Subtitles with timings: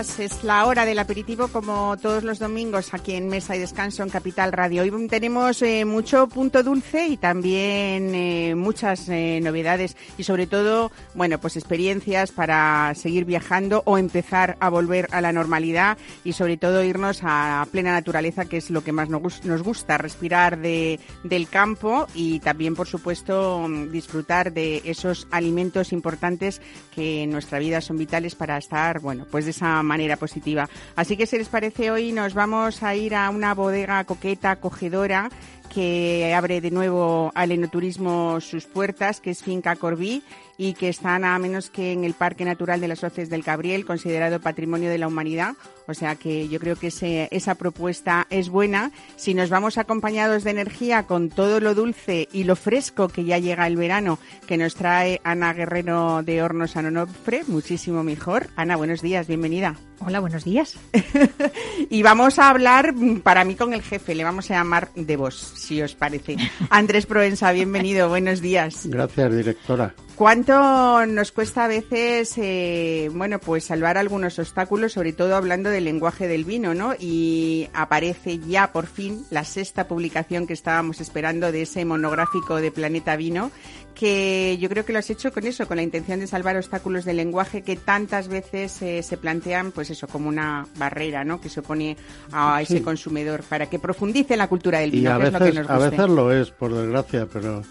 [0.00, 4.08] Es la hora del aperitivo como todos los domingos aquí en Mesa y Descanso en
[4.08, 4.80] Capital Radio.
[4.80, 10.90] Hoy tenemos eh, mucho punto dulce y también eh, muchas eh, novedades y sobre todo,
[11.14, 16.56] bueno, pues experiencias para seguir viajando o empezar a volver a la normalidad y sobre
[16.56, 21.46] todo irnos a plena naturaleza que es lo que más nos gusta, respirar de, del
[21.46, 26.62] campo y también, por supuesto, disfrutar de esos alimentos importantes
[26.94, 30.68] que en nuestra vida son vitales para estar, bueno, pues de esa manera positiva.
[30.94, 35.28] Así que si les parece hoy nos vamos a ir a una bodega coqueta, acogedora,
[35.72, 40.22] que abre de nuevo al enoturismo sus puertas, que es Finca Corbí,
[40.58, 43.86] y que está nada menos que en el Parque Natural de las Hoces del Gabriel,
[43.86, 45.54] considerado Patrimonio de la Humanidad.
[45.90, 48.92] O sea que yo creo que esa propuesta es buena.
[49.16, 53.38] Si nos vamos acompañados de energía con todo lo dulce y lo fresco que ya
[53.38, 58.48] llega el verano, que nos trae Ana Guerrero de Hornos Anonofre, muchísimo mejor.
[58.56, 59.74] Ana, buenos días, bienvenida.
[59.98, 60.78] Hola, buenos días.
[61.90, 64.14] y vamos a hablar, para mí, con el jefe.
[64.14, 66.36] Le vamos a llamar de vos, si os parece.
[66.70, 68.86] Andrés Provenza, bienvenido, buenos días.
[68.86, 69.94] Gracias, directora.
[70.20, 75.84] ¿Cuánto nos cuesta a veces, eh, bueno, pues salvar algunos obstáculos, sobre todo hablando del
[75.86, 76.94] lenguaje del vino, ¿no?
[76.98, 82.70] Y aparece ya por fin la sexta publicación que estábamos esperando de ese monográfico de
[82.70, 83.50] Planeta Vino,
[83.94, 87.04] que yo creo que lo has hecho con eso, con la intención de salvar obstáculos
[87.04, 91.40] del lenguaje que tantas veces eh, se plantean, pues eso, como una barrera, ¿no?
[91.40, 91.96] Que se opone
[92.32, 95.52] a ese consumidor para que profundice en la cultura del vino, que es lo que
[95.52, 95.72] nos guste.
[95.72, 97.62] A veces lo es, por desgracia, pero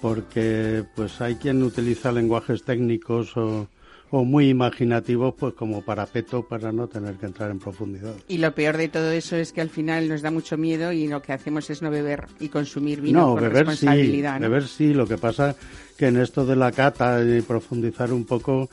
[0.00, 3.68] porque pues hay quien utiliza lenguajes técnicos o,
[4.10, 8.14] muy imaginativos pues como parapeto para no tener que entrar en profundidad.
[8.28, 11.08] Y lo peor de todo eso es que al final nos da mucho miedo y
[11.08, 14.36] lo que hacemos es no beber y consumir vino no, beber responsabilidad.
[14.36, 15.56] Sí, beber sí, lo que pasa
[15.96, 18.68] que en esto de la cata y profundizar un poco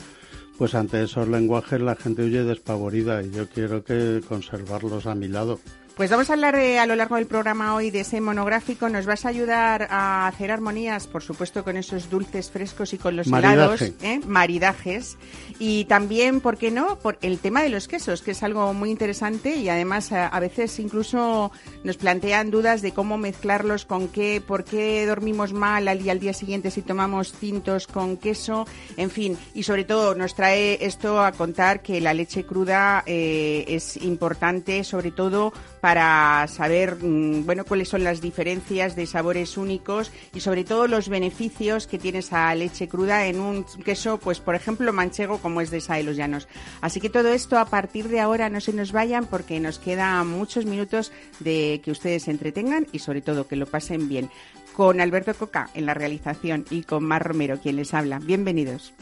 [0.57, 5.27] pues ante esos lenguajes la gente huye despavorida y yo quiero que conservarlos a mi
[5.27, 5.59] lado.
[5.95, 8.89] Pues vamos a hablar a lo largo del programa hoy de ese monográfico.
[8.89, 13.15] Nos vas a ayudar a hacer armonías, por supuesto, con esos dulces frescos y con
[13.15, 14.19] los helados, ¿eh?
[14.25, 15.17] maridajes.
[15.59, 16.97] Y también, ¿por qué no?
[16.97, 20.79] Por el tema de los quesos, que es algo muy interesante y además a, veces
[20.79, 21.51] incluso
[21.83, 26.33] nos plantean dudas de cómo mezclarlos con qué, por qué dormimos mal al, al día
[26.33, 28.65] siguiente si tomamos cintos con queso,
[28.97, 29.37] en fin.
[29.53, 34.83] Y sobre todo nos trae esto a contar que la leche cruda eh, es importante,
[34.83, 40.63] sobre todo para saber mm, bueno cuáles son las diferencias de sabores únicos y sobre
[40.63, 45.39] todo los beneficios que tiene esa leche cruda en un queso, pues por ejemplo manchego
[45.39, 46.47] como es de Sa de los Llanos.
[46.79, 50.25] Así que todo esto a partir de ahora no se nos vayan porque nos quedan
[50.27, 51.11] muchos minutos
[51.41, 54.29] de que ustedes se entretengan y sobre todo que lo pasen bien.
[54.71, 58.19] Con Alberto Coca en la realización y con Mar Romero quien les habla.
[58.19, 58.93] Bienvenidos.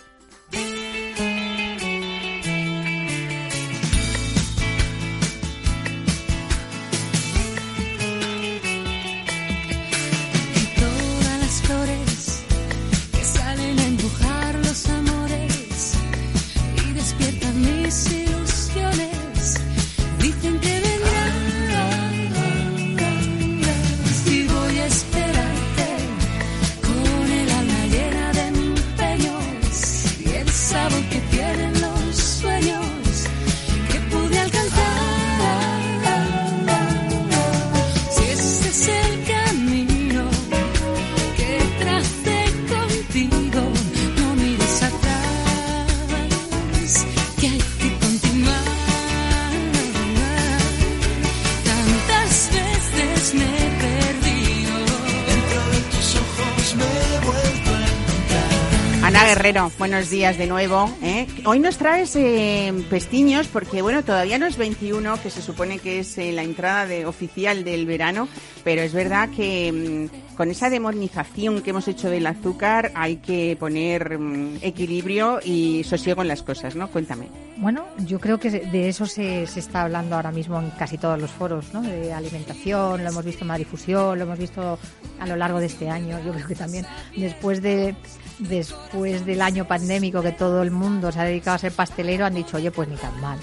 [59.51, 60.89] Guerrero, buenos días de nuevo.
[61.03, 61.27] ¿eh?
[61.43, 65.99] Hoy nos traes eh, pestiños porque, bueno, todavía no es 21, que se supone que
[65.99, 68.29] es eh, la entrada de, oficial del verano,
[68.63, 73.57] pero es verdad que mm, con esa demonización que hemos hecho del azúcar hay que
[73.59, 76.89] poner mm, equilibrio y sosiego en las cosas, ¿no?
[76.89, 77.27] Cuéntame.
[77.57, 81.19] Bueno, yo creo que de eso se, se está hablando ahora mismo en casi todos
[81.19, 81.81] los foros, ¿no?
[81.81, 84.79] De alimentación, lo hemos visto en la difusión, lo hemos visto
[85.19, 86.17] a lo largo de este año.
[86.25, 86.85] Yo creo que también
[87.17, 87.95] después de
[88.41, 92.33] después del año pandémico que todo el mundo se ha dedicado a ser pastelero, han
[92.35, 93.37] dicho, oye, pues ni tan mal.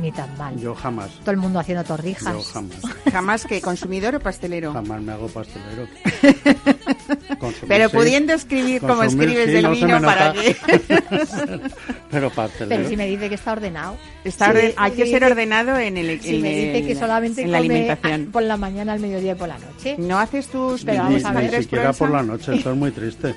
[0.00, 0.56] Ni tan mal.
[0.58, 1.10] Yo jamás.
[1.20, 2.32] Todo el mundo haciendo torrijas.
[2.32, 2.78] Yo jamás.
[3.12, 4.72] ¿Jamás que consumidor o pastelero?
[4.72, 5.86] Jamás me hago pastelero.
[7.38, 7.96] Consumir, Pero sí.
[7.96, 10.56] pudiendo escribir como escribes sí, del no se vino para que
[12.10, 12.68] Pero pastelero.
[12.76, 13.96] Pero si me dice que está ordenado.
[14.24, 16.94] está Sí, orden- hay que ser ordenado en el Si en me dice el- que
[16.96, 18.26] solamente en la come alimentación.
[18.32, 19.96] por la mañana, al mediodía y por la noche.
[19.98, 21.44] No haces tus Pero ni, vamos a ni ver.
[21.46, 23.34] Andrés siquiera por la noche, esto es muy triste.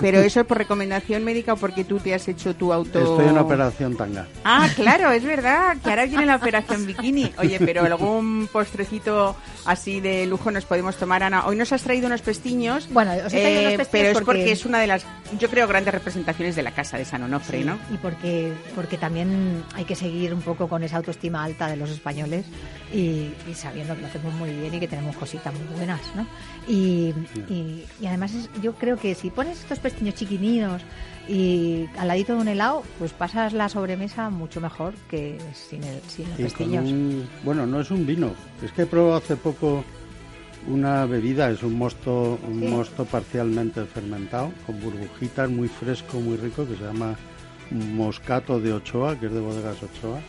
[0.00, 2.98] Pero eso es por recomendación médica o porque tú te has hecho tu auto.
[2.98, 4.26] Estoy en operación tanga.
[4.44, 7.32] Ah, claro, es verdad, que ahora viene la operación bikini.
[7.38, 9.36] Oye, pero algún postrecito
[9.66, 11.46] así de lujo nos podemos tomar, Ana.
[11.46, 12.88] Hoy nos has traído unos pestiños.
[12.90, 15.06] Bueno, os he traído unos eh, pestiños pero es porque- porque es una de las,
[15.38, 17.78] yo creo, grandes representaciones de la casa de San Onofre, Sí, ¿no?
[17.92, 21.90] Y porque, porque también hay que seguir un poco con esa autoestima alta de los
[21.90, 22.44] españoles
[22.92, 26.26] y, y sabiendo que lo hacemos muy bien y que tenemos cositas muy buenas, ¿no?
[26.66, 27.14] Y,
[27.48, 30.82] y, y además es- yo creo que si pones estos pestiños chiquininos
[31.28, 36.00] y al ladito de un helado, pues pasas la sobremesa mucho mejor que sin, el,
[36.08, 36.84] sin los Y con pestiños.
[36.84, 38.32] un, bueno, no es un vino.
[38.62, 39.84] Es que he probado hace poco
[40.66, 42.66] una bebida, es un mosto, un Sí.
[42.68, 47.14] mosto parcialmente fermentado, con burbujitas, muy fresco, muy rico, que se llama
[47.70, 50.20] Moscato de Ochoa, que es de bodegas Ochoa.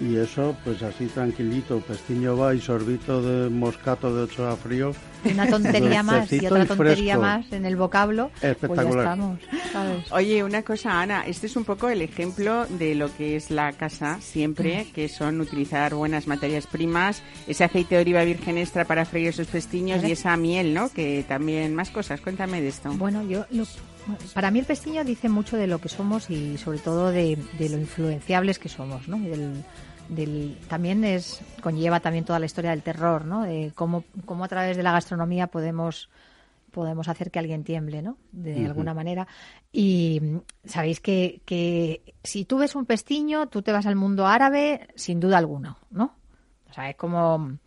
[0.00, 4.92] Y eso, pues así tranquilito, pestiño va y sorbito de moscato de Ochoa frío.
[5.24, 8.98] Una tontería más y otra tontería más en el vocablo, pues ya Espectacular.
[8.98, 9.38] estamos,
[9.72, 10.12] ¿sabes?
[10.12, 13.72] Oye, una cosa, Ana, este es un poco el ejemplo de lo que es la
[13.72, 19.04] casa siempre, que son utilizar buenas materias primas, ese aceite de oliva virgen extra para
[19.04, 20.88] freír esos pestiños y esa miel, ¿no?
[20.90, 22.90] Que también, más cosas, cuéntame de esto.
[22.94, 23.64] Bueno, yo lo-
[24.34, 27.68] para mí el pestiño dice mucho de lo que somos y sobre todo de, de
[27.70, 29.16] lo influenciables que somos, ¿no?
[29.16, 29.64] Y del,
[30.08, 33.42] del- también es conlleva también toda la historia del terror, ¿no?
[33.42, 36.08] De cómo, cómo a través de la gastronomía podemos
[36.70, 38.16] podemos hacer que alguien tiemble, ¿no?
[38.32, 39.28] De alguna manera.
[39.72, 40.20] Y
[40.64, 45.20] sabéis que, que si tú ves un pestiño, tú te vas al mundo árabe sin
[45.20, 46.16] duda alguna, ¿no?
[46.68, 47.58] O sea, es como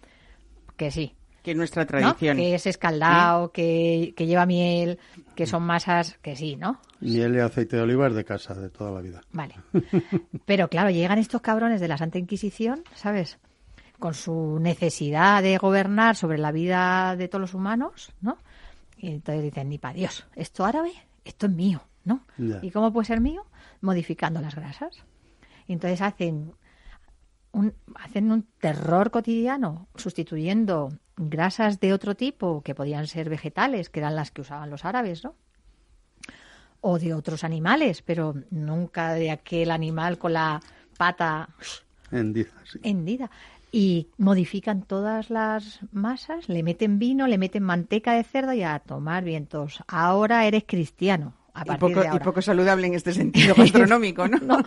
[0.75, 1.15] que sí,
[1.47, 1.87] Que es nuestra ¿no?
[1.87, 2.35] tradición.
[2.35, 4.99] Que es escaldado, que, que lleva miel,
[5.33, 6.81] que son masas, que sí, ¿no?
[6.99, 9.21] Miel y aceite de oliva es de casa, de toda la vida.
[9.31, 9.55] Vale.
[10.45, 13.39] Pero claro, llegan estos cabrones de la Santa Inquisición, ¿sabes?
[13.97, 18.39] Con su necesidad de gobernar sobre la vida de todos los humanos, ¿no?
[18.97, 20.91] Y entonces dicen, ni para Dios, esto árabe,
[21.23, 22.25] esto es mío, ¿no?
[22.37, 22.59] Ya.
[22.61, 23.45] ¿Y cómo puede ser mío?
[23.79, 25.01] Modificando las grasas.
[25.65, 26.51] Y entonces hacen
[27.53, 33.99] un, hacen un terror cotidiano sustituyendo grasas de otro tipo que podían ser vegetales, que
[33.99, 35.35] eran las que usaban los árabes, ¿no?
[36.81, 40.61] O de otros animales, pero nunca de aquel animal con la
[40.97, 41.49] pata
[42.11, 42.79] Hendiza, sí.
[42.83, 43.29] hendida.
[43.71, 48.79] Y modifican todas las masas, le meten vino, le meten manteca de cerdo y a
[48.79, 49.83] tomar vientos.
[49.87, 51.33] Ahora eres cristiano.
[51.53, 52.23] A Y partir poco, de y ahora.
[52.23, 54.37] poco saludable en este sentido gastronómico, ¿no?
[54.41, 54.63] No.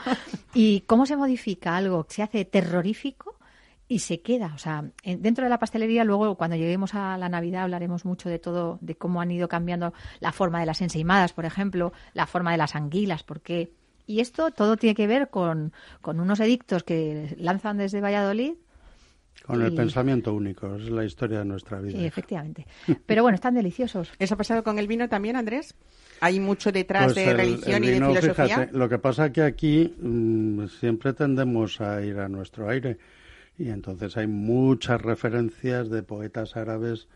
[0.53, 3.37] ¿Y cómo se modifica algo que se hace terrorífico
[3.91, 4.53] y se queda?
[4.55, 8.29] O sea, en- dentro de la pastelería, luego cuando lleguemos a la Navidad hablaremos mucho
[8.29, 12.27] de todo, de cómo han ido cambiando la forma de las ensaimadas, por ejemplo, la
[12.27, 13.73] forma de las anguilas, por qué.
[14.07, 18.53] Y esto todo tiene que ver con, con unos edictos que lanzan desde Valladolid.
[19.45, 21.99] Con el y- pensamiento único, es la historia de nuestra vida.
[21.99, 22.67] Sí, efectivamente.
[23.07, 24.13] Pero bueno, están deliciosos.
[24.21, 25.75] ¿Eso ha pasado con el vino también, Andrés?
[26.21, 28.47] ¿Hay mucho detrás Pues de el- religión el y de filosofía?
[28.47, 32.99] fíjate, lo que pasa es que aquí mm, siempre tendemos a ir a nuestro aire
[33.61, 37.09] y entonces hay muchas referencias de poetas árabes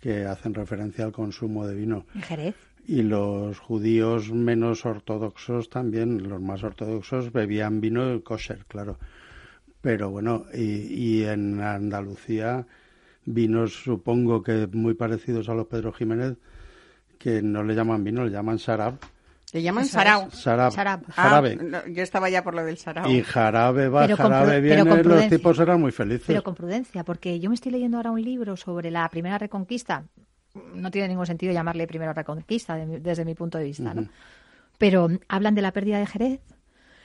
[0.00, 2.06] que hacen referencia al consumo de vino.
[2.14, 2.54] En Jerez.
[2.86, 8.98] Y los judíos menos ortodoxos también, los más ortodoxos bebían vino kosher, claro.
[9.80, 12.64] Pero bueno, y, y en Andalucía
[13.24, 16.36] vinos supongo que muy parecidos a los Pedro Jiménez,
[17.18, 18.98] que no le llaman vino, le llaman sarab.
[19.52, 19.90] Le llaman es.
[19.90, 20.30] Sarab.
[20.32, 21.02] Sarab.
[21.08, 21.56] Ah, Jarabe.
[21.56, 23.10] no, yo estaba ya por lo del sarau.
[23.10, 26.26] Y jarabe va, Pero jarabe viene, los tipos eran muy felices.
[26.26, 30.04] Pero con prudencia, porque yo me estoy leyendo ahora un libro sobre la primera reconquista.
[30.74, 34.08] No tiene ningún sentido llamarle primera reconquista de desde mi punto de vista, ¿no?
[34.78, 36.40] Pero hablan de la pérdida de Jerez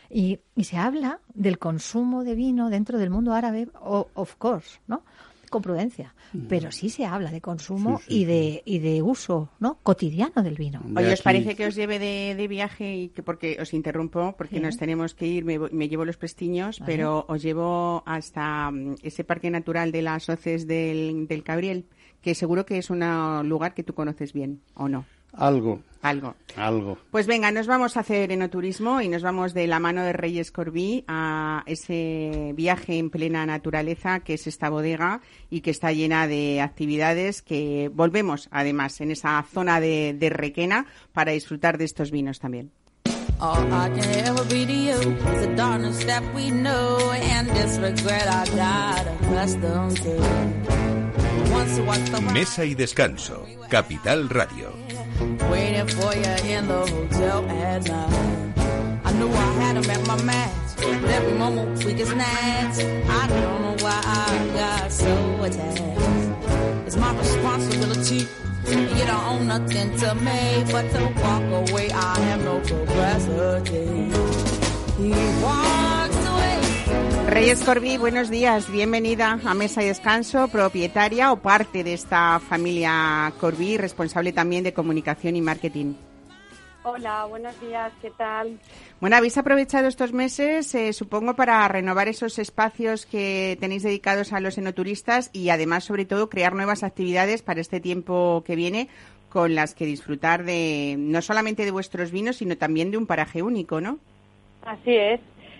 [0.09, 4.79] y, y se habla del consumo de vino dentro del mundo árabe, o- of course,
[4.87, 5.03] ¿no?
[5.49, 6.13] Con prudencia.
[6.49, 9.79] Pero sí se habla de consumo Sí, sí, y de y de uso, ¿no?
[9.81, 10.81] Cotidiano del vino.
[10.95, 14.35] Oye, ¿os aquí- parece que os lleve de, de viaje y que porque os interrumpo
[14.37, 14.61] porque Sí.
[14.61, 15.45] nos tenemos que ir?
[15.45, 16.91] Me, voy- me llevo los pestiños, Vale.
[16.93, 21.85] pero os llevo hasta mm, ese parque natural de las hoces del, del Cabriel,
[22.21, 22.99] que seguro que es un
[23.47, 25.05] lugar que tú conoces bien, ¿o no?
[25.37, 26.35] Algo, Algo.
[26.55, 26.97] algo.
[27.11, 30.51] Pues venga, nos vamos a hacer enoturismo y nos vamos de la mano de Reyes
[30.51, 36.27] Corbí a ese viaje en plena naturaleza que es esta bodega y que está llena
[36.27, 42.11] de actividades que volvemos además en esa zona de, de Requena para disfrutar de estos
[42.11, 42.71] vinos también.
[43.39, 47.77] All I can ever be to you is the darkness that we know and this
[47.77, 50.77] regret I got accustomed to.
[51.53, 53.45] ones who watch the Mesa y descanso.
[53.69, 54.73] Capital Radio.
[55.85, 58.53] For you in the hotel at night.
[59.05, 62.81] I knew I had him at my match, but every moment we get snatched.
[62.81, 66.87] I don't know why I got so attached.
[66.87, 68.27] It's my responsibility.
[68.67, 71.91] You don't own nothing to me but to walk away.
[71.91, 73.85] I have no capacity.
[74.97, 75.86] He away.
[77.27, 78.71] Reyes Corby, buenos días.
[78.71, 84.73] Bienvenida a Mesa y Descanso, propietaria o parte de esta familia Corby, responsable también de
[84.73, 85.93] comunicación y marketing.
[86.83, 88.57] Hola, buenos días, ¿qué tal?
[89.01, 94.39] Bueno, habéis aprovechado estos meses, eh, supongo, para renovar esos espacios que tenéis dedicados a
[94.39, 98.87] los enoturistas y además, sobre todo, crear nuevas actividades para este tiempo que viene
[99.27, 103.41] con las que disfrutar de no solamente de vuestros vinos, sino también de un paraje
[103.43, 103.99] único, ¿no?
[104.63, 105.19] Así es.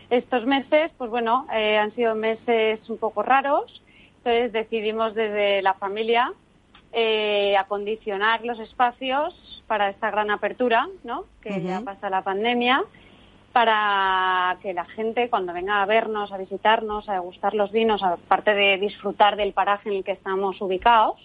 [0.10, 3.82] Estos meses, pues bueno, eh, han sido meses un poco raros,
[4.18, 6.32] entonces decidimos desde la familia
[6.94, 11.26] eh, acondicionar los espacios para esta gran apertura, ¿no?
[11.42, 12.84] Que ya pasa la pandemia,
[13.52, 18.54] para que la gente cuando venga a vernos, a visitarnos, a degustar los vinos, aparte
[18.54, 21.18] de disfrutar del paraje en el que estamos ubicados,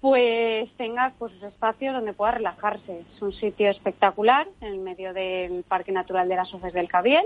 [0.00, 3.00] pues tenga pues espacios donde pueda relajarse.
[3.00, 7.24] Es un sitio espectacular en el medio del Parque Natural de las Hoces del Cabiel.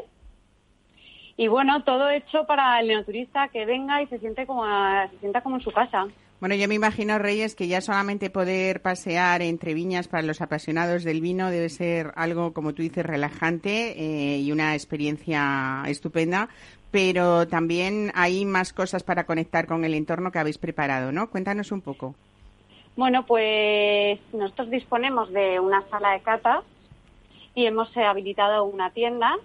[1.39, 5.19] Y bueno, todo hecho para el neoturista que venga y se siente como a- se
[5.21, 6.09] sienta como en su casa.
[6.41, 11.05] Bueno, yo me imagino, Reyes, que ya solamente poder pasear entre viñas para los apasionados
[11.05, 16.49] del vino debe ser algo, como tú dices, relajante eh, y una experiencia estupenda.
[16.91, 21.31] Pero también hay más cosas para conectar con el entorno que habéis preparado, ¿no?
[21.31, 22.15] Cuéntanos un poco.
[22.97, 26.65] Bueno, pues nosotros disponemos de una sala de catas
[27.55, 29.37] y hemos habilitado una tienda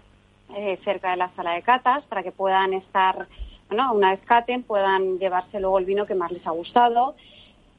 [0.55, 3.27] eh, cerca de la sala de catas para que puedan estar,
[3.67, 7.15] bueno, una vez caten, puedan llevarse luego el vino que más les ha gustado.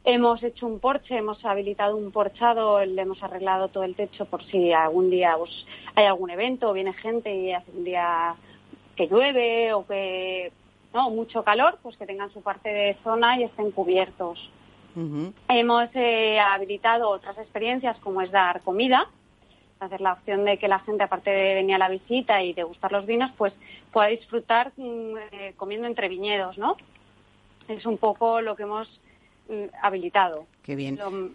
[0.04, 4.44] Hemos hecho un porche, hemos habilitado un porchado, le hemos arreglado todo el techo por
[4.44, 5.50] si algún día pues,
[5.94, 8.34] hay algún evento o viene gente y hace un día
[8.96, 10.52] que llueve o que
[10.92, 14.50] no mucho calor, pues que tengan su parte de zona y estén cubiertos.
[15.48, 19.08] Hemos eh, habilitado otras experiencias como es dar comida,
[19.80, 22.92] hacer la opción de que la gente, aparte de venir a la visita y degustar
[22.92, 23.52] los vinos, pues
[23.92, 26.76] pueda disfrutar mm, eh, comiendo entre viñedos, ¿no?
[27.68, 28.88] Es un poco lo que hemos
[29.48, 30.46] mm, habilitado.
[30.62, 30.96] Qué bien.
[30.96, 31.30] Lo-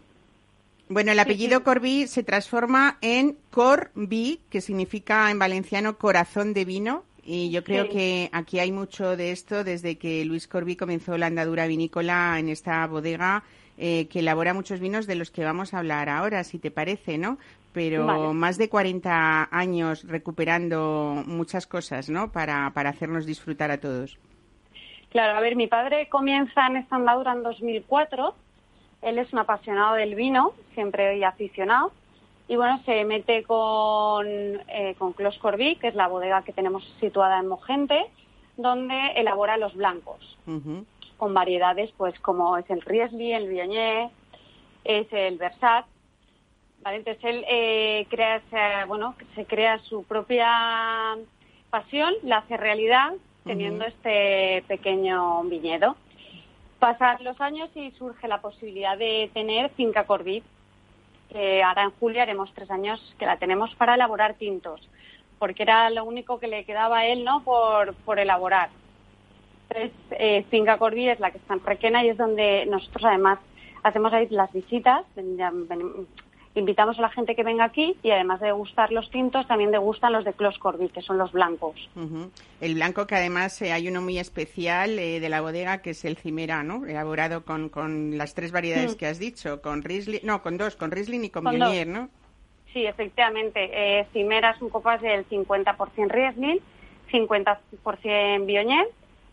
[0.88, 1.64] Bueno, el apellido sí.
[1.66, 7.04] Corby se transforma en Corby, que significa en valenciano corazón de vino.
[7.24, 7.90] Y yo creo Sí.
[7.92, 12.50] que aquí hay mucho de esto desde que Luis Corby comenzó la andadura vinícola en
[12.50, 13.44] esta bodega
[13.78, 17.18] eh, que elabora muchos vinos de los que vamos a hablar ahora, si te parece,
[17.20, 17.38] ¿no?
[17.72, 18.34] Pero Vale.
[18.34, 22.32] más de 40 años recuperando muchas cosas, ¿no?
[22.32, 24.18] Para, para hacernos disfrutar a todos.
[25.10, 28.34] Claro, a ver, mi padre comienza en esta andadura en 2004.
[29.02, 31.92] Él es un apasionado del vino, siempre y aficionado.
[32.48, 36.84] Y bueno, se mete con, eh, con Clos Corby, que es la bodega que tenemos
[37.00, 38.08] situada en Mogente,
[38.58, 40.38] donde elabora los blancos,
[41.18, 44.10] con variedades pues como es el Riesling, el Viognier,
[44.84, 45.86] es el Versat.
[46.82, 46.98] ¿Vale?
[46.98, 51.18] Entonces él eh, crea, se- bueno, se crea su propia
[51.70, 53.12] pasión, la hace realidad
[53.46, 55.96] teniendo este pequeño viñedo.
[56.80, 60.44] Pasan los años y surge la posibilidad de tener finca Corby,
[61.30, 64.82] que ahora en julio haremos tres años que la tenemos para elaborar tintos,
[65.40, 67.44] porque era lo único que le quedaba a él, ¿no?
[67.44, 68.70] Por, por elaborar.
[69.70, 73.40] Entonces, eh, Finca Corby es la que está en Requena y es donde nosotros además
[73.84, 76.08] hacemos ahí las visitas, ven- ya ven-
[76.56, 80.12] invitamos a la gente que venga aquí y además de gustar los tintos, también degustan
[80.14, 81.90] los de Clos Corby, que son los blancos.
[81.96, 82.32] Ujú.
[82.60, 86.04] El blanco que además eh, hay uno muy especial eh, de la bodega que es
[86.06, 86.86] el Cimera, ¿no?
[86.86, 88.98] Elaborado con, con las tres variedades Mm.
[88.98, 91.96] que has dicho, con Riesling, no, con dos, con Riesling y con, Con Viognier, dos.
[91.96, 92.10] ¿no?
[92.74, 93.70] Sí, efectivamente.
[93.72, 96.60] Eh, Cimera es un copaz del 50% Riesling,
[97.12, 98.88] 50% Viognier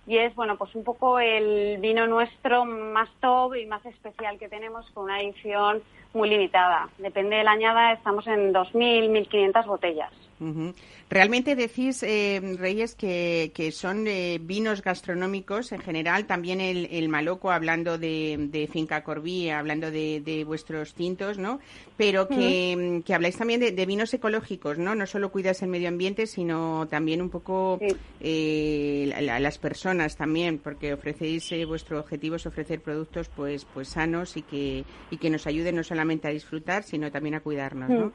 [0.07, 4.49] y es, bueno, pues un poco el vino nuestro más top y más especial que
[4.49, 5.83] tenemos con una edición
[6.17, 6.89] muy limitada.
[6.99, 10.13] Depende de la añada, estamos en 2.000, 1.500 botellas.
[10.39, 10.75] Ujú.
[11.09, 17.09] Realmente decís, eh, Reyes, que, que son eh, vinos gastronómicos en general, también el, el
[17.09, 21.61] Maloco, hablando de, de Finca Corbí, hablando de, de vuestros tintos, ¿no?
[21.97, 24.95] Pero que, que habláis también de, de vinos ecológicos, ¿no?
[24.95, 27.97] No solo cuidas el medio ambiente, sino también un poco Sí.
[28.21, 33.65] eh, a, a las personas también, porque ofrecéis, eh, vuestro objetivo es ofrecer productos pues,
[33.73, 37.41] pues sanos y que, y que nos ayuden no solamente a disfrutar, sino también a
[37.41, 38.07] cuidarnos, ¿no?
[38.07, 38.13] Mm.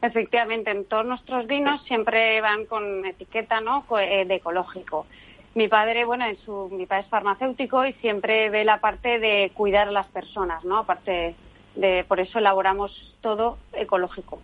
[0.00, 3.84] Efectivamente, en todos nuestros vinos siempre van con etiqueta ¿no?
[3.98, 5.06] Eh, de ecológico.
[5.54, 9.50] Mi padre, bueno, es su, mi padre es farmacéutico y siempre ve la parte de
[9.54, 10.78] cuidar a las personas, ¿no?
[10.78, 11.34] Aparte
[11.74, 14.40] de, por eso elaboramos todo ecológico.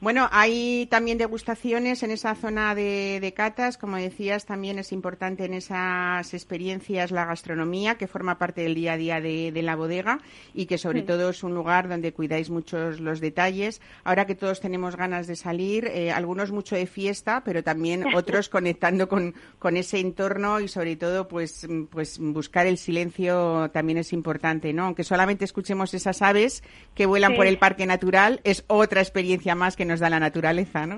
[0.00, 3.76] Bueno, hay también degustaciones en esa zona de, de catas.
[3.76, 8.92] Como decías, también es importante en esas experiencias la gastronomía, que forma parte del día
[8.92, 10.20] a día de, de la bodega
[10.54, 13.80] y que sobre todo es un lugar donde cuidáis muchos los detalles.
[14.04, 18.48] Ahora que todos tenemos ganas de salir, eh, algunos mucho de fiesta, pero también otros
[18.48, 24.12] conectando con, con ese entorno y sobre todo pues, pues buscar el silencio también es
[24.12, 24.84] importante, ¿no?
[24.84, 26.62] Aunque solamente escuchemos esas aves
[26.94, 27.36] que vuelan Sí.
[27.36, 30.96] por el parque natural, es otra experiencia más que nos da la naturaleza, ¿no?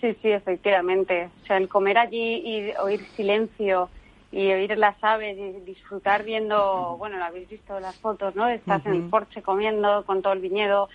[0.00, 1.30] Sí, sí, efectivamente.
[1.42, 3.88] O sea, el comer allí y oír silencio
[4.32, 8.48] y oír las aves y disfrutar viendo, bueno, lo habéis visto las fotos, ¿no?
[8.48, 10.88] Estás en el porche comiendo con todo el viñedo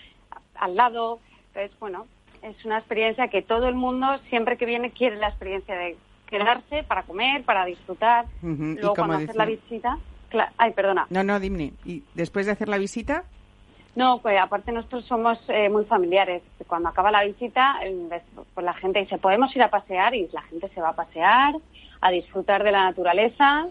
[0.56, 1.20] al lado.
[1.48, 2.06] Entonces, bueno,
[2.42, 5.96] es una experiencia que todo el mundo, siempre que viene, quiere la experiencia de
[6.26, 8.26] quedarse para comer, para disfrutar.
[8.42, 9.98] Y Luego, cuando haces la visita...
[10.58, 11.06] Ay, perdona.
[11.08, 11.72] No, no, dime.
[11.86, 13.24] ¿Y después de hacer la visita?
[13.98, 16.44] No, pues aparte nosotros somos eh, muy familiares.
[16.68, 18.22] Cuando acaba la visita, eh,
[18.54, 21.56] pues la gente dice, podemos ir a pasear y la gente se va a pasear,
[22.00, 23.66] a disfrutar de la naturaleza.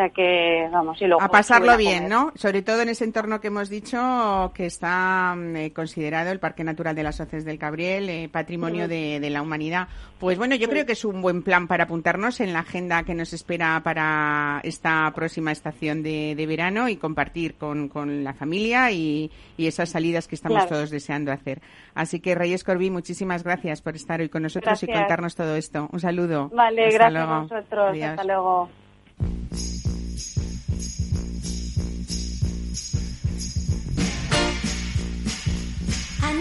[0.00, 1.22] Sea que, vamos, y luego...
[1.22, 2.08] A pasarlo a bien.
[2.08, 2.32] ¿no?
[2.34, 6.64] Sobre todo en ese entorno que hemos dicho que está mm, eh, considerado el Parque
[6.64, 9.88] Natural de las Hoces del Cabriel, eh, patrimonio de, de la humanidad.
[10.18, 13.14] Pues bueno, yo creo que es un buen plan para apuntarnos en la agenda que
[13.14, 18.90] nos espera para esta próxima estación de, de verano y compartir con, con la familia
[18.90, 20.76] y, y esas salidas que estamos Claro.
[20.76, 21.60] todos deseando hacer.
[21.94, 25.88] Así que Reyes Corbí, muchísimas gracias por estar hoy con nosotros y contarnos todo esto.
[25.92, 26.48] Un saludo.
[26.54, 27.32] Vale, Hasta gracias luego.
[27.32, 27.90] a vosotros.
[27.90, 28.08] Adiós.
[28.10, 28.70] Hasta luego.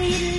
[0.02, 0.39] I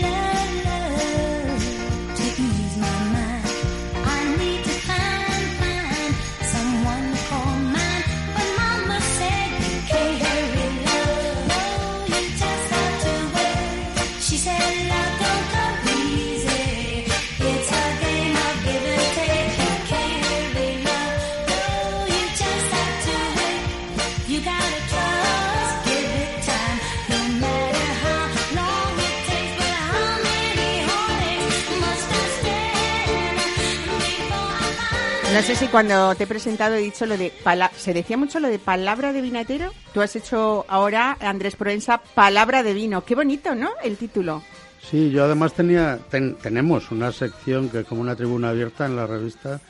[35.61, 37.31] si cuando te he presentado he dicho lo de...
[37.45, 39.71] pala- ¿Se decía mucho lo de palabra de vinatero?
[39.93, 43.05] Tú has hecho ahora, Andrés Proensa, palabra de vino.
[43.05, 43.71] Qué bonito, ¿no?
[43.85, 44.43] El título.
[44.83, 48.97] Sí, yo además tenía, ten- tenemos una sección que es como una tribuna abierta en
[48.97, 49.61] la revista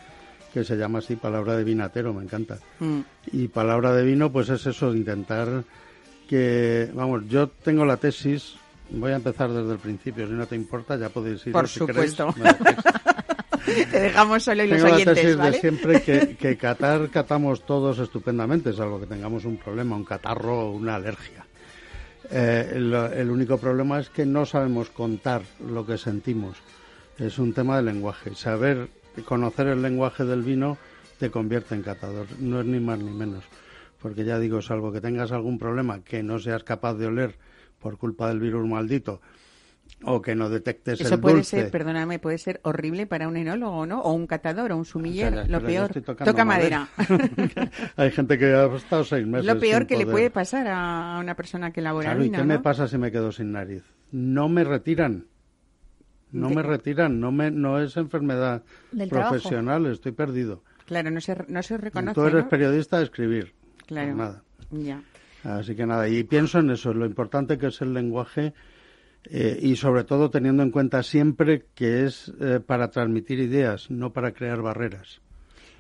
[0.55, 2.59] que se llama así Palabra de Vinatero, me encanta.
[2.79, 3.01] Mm.
[3.33, 5.65] Y Palabra de Vino, pues es eso, intentar
[6.29, 8.55] que, vamos, yo tengo la tesis,
[8.91, 11.53] voy a empezar desde el principio, si no te importa, ya podéis ir.
[11.53, 12.33] Por si supuesto.
[13.65, 15.51] Te dejamos solo y los Tengo la oyentes, tesis ¿vale?
[15.51, 20.69] de siempre que, que catar catamos todos estupendamente, salvo que tengamos un problema, un catarro
[20.69, 21.47] o una alergia.
[22.31, 26.57] Eh, el, el único problema es que no sabemos contar lo que sentimos.
[27.19, 28.35] Es un tema de lenguaje.
[28.35, 28.89] Saber
[29.25, 30.79] conocer el lenguaje del vino
[31.19, 32.27] te convierte en catador.
[32.39, 33.45] No es ni más ni menos.
[34.01, 37.35] Porque ya digo, salvo que tengas algún problema que no seas capaz de oler
[37.81, 39.21] por culpa del virus maldito
[40.05, 41.61] o que no detectes Eso el puede dulce.
[41.63, 44.01] ser, perdóname, puede ser horrible para un enólogo, ¿no?
[44.01, 45.27] O un catador o un sumiller.
[45.35, 46.25] Espera, lo espera, yo peor.
[46.25, 46.89] Toca madera.
[47.97, 49.47] Hay gente que ha estado seis meses.
[49.47, 50.13] lo peor sin que le poder.
[50.15, 52.63] puede pasar a una persona que elabora Claro, ¿y vino, qué me ¿no?
[52.63, 53.83] pasa si me quedo sin nariz?
[54.13, 55.27] No me retiran.
[56.33, 59.33] No De- me retiran, no me no es enfermedad Del trabajo.
[59.35, 60.63] profesional, estoy perdido.
[60.87, 62.49] Claro, no se, no se reconoce, Tú eres ¿no?
[62.49, 63.53] periodista de escribir.
[63.87, 64.15] Claro.
[64.15, 64.43] Nada.
[64.71, 65.03] Ya.
[65.43, 68.53] Así que nada, y pienso en eso, lo importante que es el lenguaje
[69.25, 74.13] eh, y sobre todo teniendo en cuenta siempre que es eh, para transmitir ideas, no
[74.13, 75.21] para crear barreras.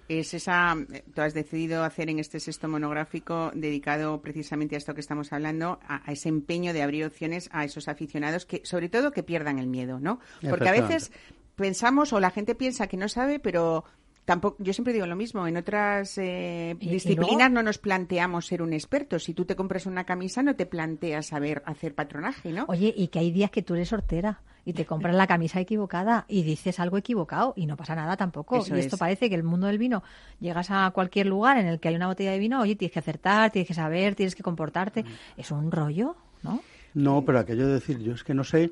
[0.08, 4.94] es esa, eh, tú has decidido hacer en este sexto monográfico dedicado precisamente a esto
[4.94, 8.88] que estamos hablando, a, a ese empeño de abrir opciones a esos aficionados que, sobre
[8.88, 10.20] todo, que pierdan el miedo, ¿no?
[10.48, 11.10] Porque a veces
[11.56, 13.84] pensamos o la gente piensa que no sabe, pero
[14.30, 18.72] tampoco, yo siempre digo lo mismo, en otras eh, disciplinas no nos planteamos ser un
[18.72, 19.18] experto.
[19.18, 22.64] Si tú te compras una camisa, no te planteas saber hacer patronaje, ¿no?
[22.68, 26.26] Oye, y que hay días que tú eres sortera y te compras la camisa equivocada
[26.28, 28.58] y dices algo equivocado y no pasa nada tampoco.
[28.58, 29.00] Eso y esto es.
[29.00, 30.04] parece que el mundo del vino,
[30.38, 33.00] llegas a cualquier lugar en el que hay una botella de vino, oye, tienes que
[33.00, 35.04] acertar, tienes que saber, tienes que comportarte.
[35.36, 36.14] Es un rollo,
[36.44, 36.62] ¿no?
[36.94, 38.70] No, pero aquello de decir, yo es que no sé.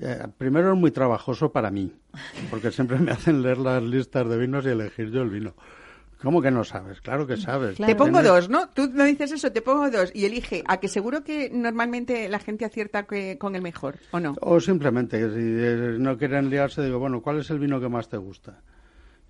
[0.00, 1.92] Eh, primero es muy trabajoso para mí,
[2.50, 5.54] porque siempre me hacen leer las listas de vinos y elegir yo el vino.
[6.22, 7.00] ¿Cómo que no sabes?
[7.00, 7.76] Claro que sabes.
[7.76, 7.92] Claro.
[7.92, 8.68] Te pongo dos, ¿no?
[8.70, 10.64] Tú no dices eso, te pongo dos y elige.
[10.66, 14.34] A que seguro que normalmente la gente acierta que- con el mejor, ¿o no?
[14.40, 18.16] O simplemente, si no quieren liarse, digo, bueno, ¿cuál es el vino que más te
[18.16, 18.60] gusta?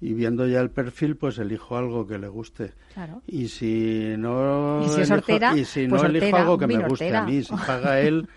[0.01, 2.73] Y viendo ya el perfil, pues elijo algo que le guste.
[2.95, 3.21] Claro.
[3.27, 6.59] Y si no, Y si es elijo, hortera, y si pues no elijo hortera, algo
[6.59, 7.23] que me guste hortera.
[7.23, 8.29] a mí, si paga él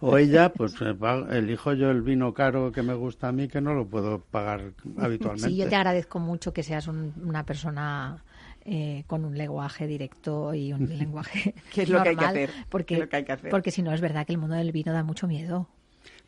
[0.00, 0.94] o ella, pues eh,
[1.32, 4.72] elijo yo el vino caro que me gusta a mí, que no lo puedo pagar
[4.98, 5.48] habitualmente.
[5.50, 8.22] Sí, yo te agradezco mucho que seas un- una persona
[8.64, 12.50] eh, con un lenguaje directo y un lenguaje Que es lo que hay que hacer,
[12.68, 13.50] Porque, es lo que hay que hacer.
[13.50, 15.66] porque si no, es verdad que el mundo del vino da mucho miedo.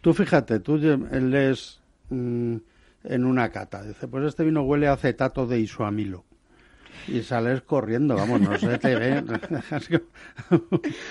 [0.03, 1.79] Tú fíjate, tú lees
[2.11, 2.57] mm,
[3.05, 6.25] en una cata, dice, pues este vino huele a acetato de isoamilo.
[7.09, 9.23] Y sales corriendo, vamos, no sé, te ve.
[10.51, 10.61] una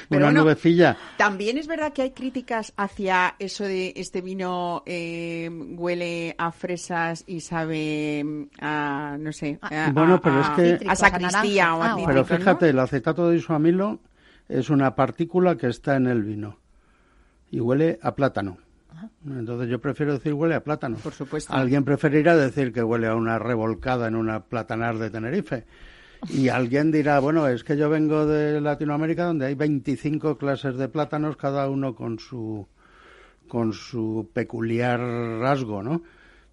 [0.10, 0.96] bueno, nubecilla.
[1.18, 7.26] También es verdad que hay críticas hacia eso de este vino eh, huele a fresas
[7.28, 11.10] y sabe mm, a, no sé, a, Bueno, a- pero es que- a Cítricos, a
[11.10, 14.00] sacristía o a Ah, Pero fíjate, el acetato de isoamilo
[14.48, 16.58] es una partícula que está en el vino
[17.50, 18.58] y huele a plátano.
[19.26, 20.98] Entonces yo prefiero decir huele a plátano.
[20.98, 21.54] Por supuesto.
[21.54, 25.66] Alguien preferirá decir que huele a una revolcada en una platanar de Tenerife.
[26.30, 30.88] Y alguien dirá, bueno, es que yo vengo de Latinoamérica donde hay 25 clases de
[30.88, 32.68] plátanos, cada uno con su,
[33.48, 36.04] con su peculiar rasgo, ¿no?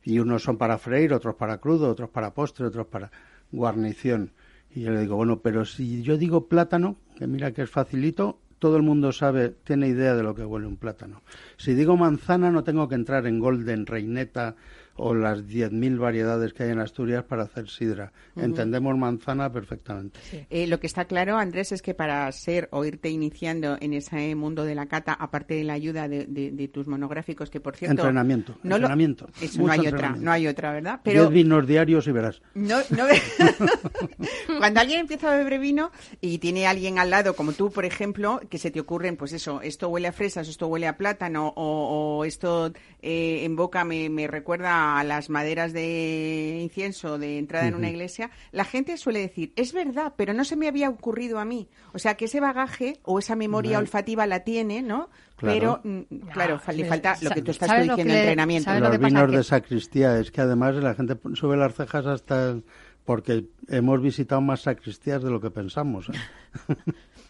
[0.02, 3.10] Y unos son para freír, otros para crudo, otros para postre, otros para
[3.52, 4.32] guarnición.
[4.74, 8.40] Y yo le digo, bueno, pero si yo digo plátano, que mira que es facilito,
[8.58, 11.22] todo el mundo sabe, tiene idea de lo que huele un plátano.
[11.56, 14.56] Si digo manzana, no tengo que entrar en Golden, Reineta
[14.98, 18.12] o las 10.000 variedades que hay en Asturias para hacer sidra.
[18.36, 20.18] Entendemos manzana perfectamente.
[20.50, 24.34] Eh, lo que está claro, Andrés, es que para ser o irte iniciando en ese
[24.34, 27.76] mundo de la cata, aparte de la ayuda de, de- de tus monográficos, que por
[27.76, 27.92] cierto...
[27.92, 31.00] Entrenamiento, no lo- entrenamiento, Eso no hay otra, no hay otra, ¿verdad?
[31.04, 32.42] Diez Pero vinos diarios y verás.
[32.54, 33.04] no, no
[34.58, 38.40] cuando alguien empieza a beber vino y tiene alguien al lado, como tú, por ejemplo,
[38.50, 42.18] que se te ocurren, pues eso, esto huele a fresas, esto huele a plátano, o,
[42.18, 47.66] o esto eh, en boca me, me recuerda a las maderas de incienso de entrada
[47.68, 51.38] en una iglesia, la gente suele decir, es verdad, pero no se me había ocurrido
[51.38, 51.68] a mí.
[51.92, 55.10] O sea, que ese bagaje o esa memoria olfativa la tiene, ¿no?
[55.36, 55.80] Claro.
[55.80, 58.14] Pero, mm, claro, fa- le falta lo que tú estás ¿sabes tú lo que diciendo,
[58.14, 58.64] le- entrenamiento.
[58.64, 59.08] ¿sabes lo Los pasa?
[59.08, 62.64] vinos Que- de sacristía, es que además la gente sube las cejas hasta el-
[63.04, 66.08] porque hemos visitado más sacristías de lo que pensamos.
[66.10, 66.74] ¿eh?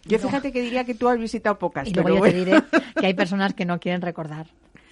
[0.05, 2.63] Yo fíjate que diría que tú has visitado pocas, Y pero luego yo te diré
[2.99, 4.47] que hay personas que no quieren recordar.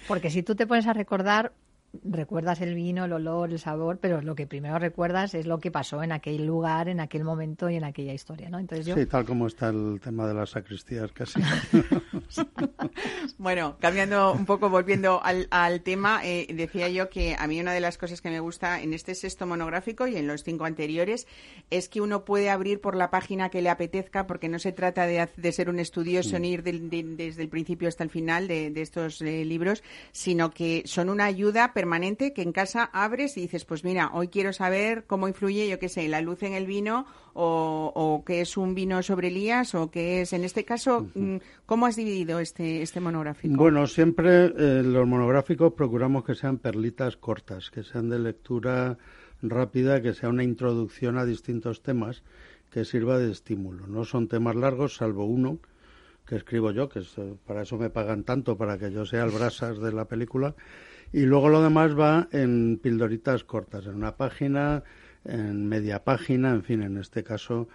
[0.07, 1.51] Porque si tú te pones a recordar,
[2.03, 5.71] recuerdas el vino, el olor, el sabor, pero lo que primero recuerdas es lo que
[5.71, 8.59] pasó en aquel lugar, en aquel momento y en aquella historia, ¿no?
[8.59, 8.95] Entonces yo...
[8.95, 11.39] Sí, tal como está el tema de las sacristías casi.
[13.37, 17.73] Bueno, cambiando un poco, volviendo al, al tema, eh, decía yo que a mí una
[17.73, 21.27] de las cosas que me gusta en este sexto monográfico y en los cinco anteriores
[21.69, 25.05] es que uno puede abrir por la página que le apetezca porque no se trata
[25.05, 28.71] de, de ser un estudioso ni ir de- desde el principio hasta el final de,
[28.71, 33.41] de estos eh, libros, sino que son una ayuda permanente que en casa abres y
[33.41, 36.65] dices, pues mira, hoy quiero saber cómo influye, yo qué sé, la luz en el
[36.65, 37.05] vino
[37.39, 41.37] o, o qué es un vino sobre Elías o qué es, en este caso, mm,
[41.67, 43.55] ¿cómo has dividido este, este monográfico?
[43.55, 48.97] Bueno, siempre eh, los monográficos procuramos que sean perlitas cortas, que sean de lectura
[49.43, 52.23] rápida, que sea una introducción a distintos temas
[52.71, 53.85] que sirva de estímulo.
[53.85, 55.59] No son temas largos, salvo uno
[56.25, 59.23] que escribo yo, que es, eh, para eso me pagan tanto, para que yo sea
[59.23, 60.55] el brasas de la película.
[61.13, 64.83] Y luego lo demás va en pildoritas cortas, en una página,
[65.27, 67.67] en media página, en fin, en este caso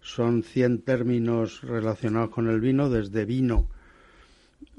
[0.00, 3.68] son 100 términos relacionados con el vino, desde vino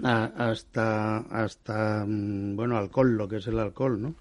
[0.04, 4.16] hasta hasta mm, bueno alcohol lo que es el alcohol no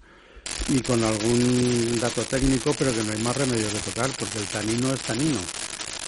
[0.69, 4.45] y con algún dato técnico pero que no hay más remedio que tocar porque el
[4.45, 5.39] tanino es tanino.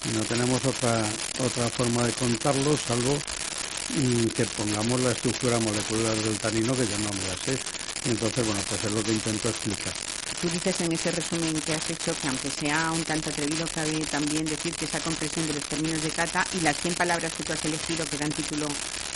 [0.04, 1.04] Y no tenemos otra
[1.44, 6.98] otra forma de contarlo salvo mm, que pongamos la estructura molecular del tanino que yo
[6.98, 7.58] no me la sé.
[8.04, 9.94] Y entonces bueno pues es lo que intento explicar
[10.42, 14.04] Tú dices en ese resumen que has hecho que aunque sea un tanto atrevido, cabe
[14.10, 17.44] también decir que esa comprensión de los términos de cata y las 100 palabras que
[17.44, 18.66] tú has elegido que dan título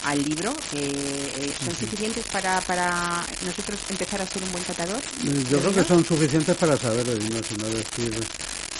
[0.04, 5.02] al libro, que eh, son suficientes para, para nosotros empezar a ser un buen catador.
[5.50, 8.14] Yo creo que son suficientes para saber de vino, si no decir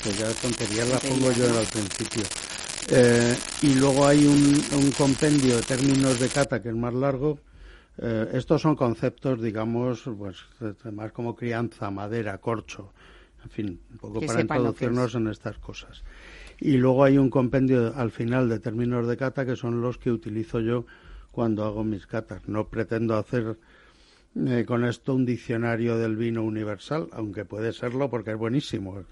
[0.05, 2.23] que ya tonterías las pongo yo al principio.
[2.91, 7.41] Eh, y luego hay un, un compendio de términos de cata que es más largo.
[7.99, 10.45] Eh, estos son conceptos, digamos, pues
[10.93, 12.93] más como crianza, madera, corcho,
[13.43, 16.03] en fin, un poco Que para introducirnos en estas cosas.
[16.61, 20.11] Y luego hay un compendio al final de términos de cata que son los que
[20.11, 20.87] utilizo yo
[21.31, 22.49] cuando hago mis catas.
[22.49, 23.59] No pretendo hacer
[24.47, 29.03] eh, con esto un diccionario del vino universal, aunque puede serlo porque es buenísimo.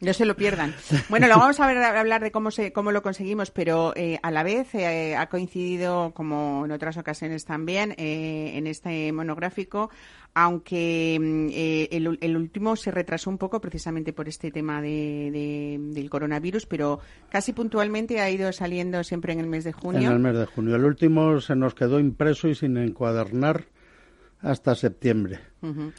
[0.00, 0.74] No se lo pierdan.
[1.08, 4.18] Bueno, lo vamos a ver, a hablar de cómo se, cómo lo conseguimos, pero eh,
[4.22, 9.90] a la vez eh, ha coincidido, como en otras ocasiones también, eh, en este monográfico,
[10.36, 15.30] aunque mm, eh, el, el último se retrasó un poco precisamente por este tema de,
[15.32, 17.00] de- del coronavirus, pero
[17.30, 20.08] casi puntualmente ha ido saliendo siempre en el mes de junio.
[20.08, 20.76] En el mes de junio.
[20.76, 23.64] El último se nos quedó impreso y sin encuadernar
[24.44, 25.40] hasta septiembre.
[25.62, 25.92] Ujú.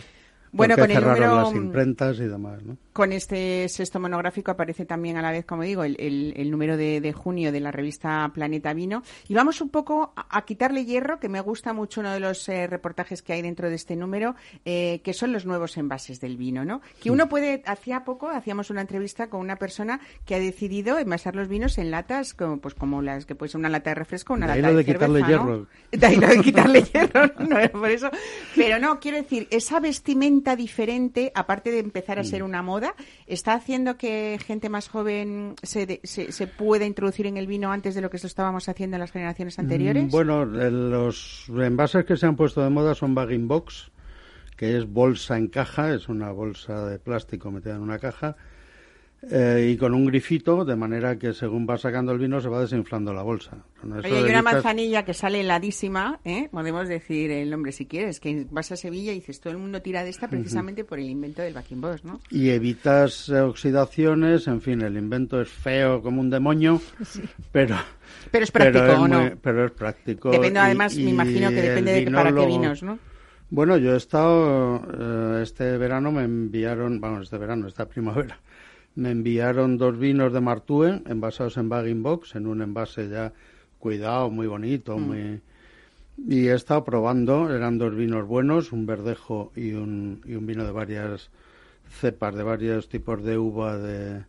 [0.51, 2.77] Bueno, porque con el número, las imprentas y demás, ¿no?
[2.95, 6.77] Con este sexto monográfico aparece también a la vez, como digo, el, el- el número
[6.77, 9.03] de, de junio de la revista Planeta Vino.
[9.27, 12.47] Y vamos un poco a, a quitarle hierro, que me gusta mucho uno de los
[12.47, 16.37] eh, reportajes que hay dentro de este número, eh, que son los nuevos envases del
[16.37, 16.79] vino, ¿no?
[17.01, 21.35] Que uno puede, hacía poco hacíamos una entrevista con una persona que ha decidido envasar
[21.35, 24.35] los vinos en latas, como, pues como las que puede ser una lata de refresco,
[24.35, 25.67] una De ahí lata lo de, de quitarle hierro.
[25.91, 28.09] De ahí lo de quitarle hierro, no es por eso.
[28.55, 32.45] Pero no, quiero decir, esa vestimenta diferente, aparte de empezar a ser Mm.
[32.45, 32.84] una moda,
[33.27, 37.95] está haciendo que gente más joven se, de- se, pueda introducir en el vino antes
[37.95, 40.03] de lo que estábamos haciendo en las generaciones anteriores.
[40.05, 43.91] Mm, Bueno, eh, los envases que se han puesto de moda son bagging box,
[44.57, 48.35] que es bolsa en caja, es una bolsa de plástico metida en una caja,
[49.31, 52.61] eh, y con un grifito, de manera que según va sacando el vino se va
[52.61, 53.57] desinflando la bolsa.
[53.83, 56.49] Oye, hay una manzanilla que sale heladísima, ¿eh?
[56.51, 59.81] podemos decir el nombre si quieres, que vas a Sevilla y dices todo el mundo
[59.81, 62.19] tira de esta precisamente por el invento del backing box, ¿no?
[62.29, 66.81] y evitas oxidaciones, en fin, el invento es feo como un demonio,
[67.51, 67.75] pero
[68.31, 69.21] Pero es práctico, es ¿o no?
[69.21, 70.31] muy- pero es práctico.
[70.31, 72.99] Depende, y- además, me imagino que depende de para qué vinos, ¿no?
[73.51, 74.81] Bueno, yo he estado,
[75.39, 78.39] eh, este verano me enviaron, vamos, este verano, esta primavera,
[78.95, 83.33] me enviaron dos vinos de Martue envasados en bagging box, en un envase ya
[83.79, 85.41] cuidado, muy bonito, muy...
[86.17, 90.63] Y he estado probando, eran dos vinos buenos, un verdejo y un, y un vino
[90.63, 91.29] de varias
[91.89, 94.23] cepas, de varios tipos de uva de,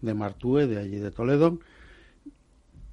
[0.00, 1.60] de Martue, de allí de Toledo.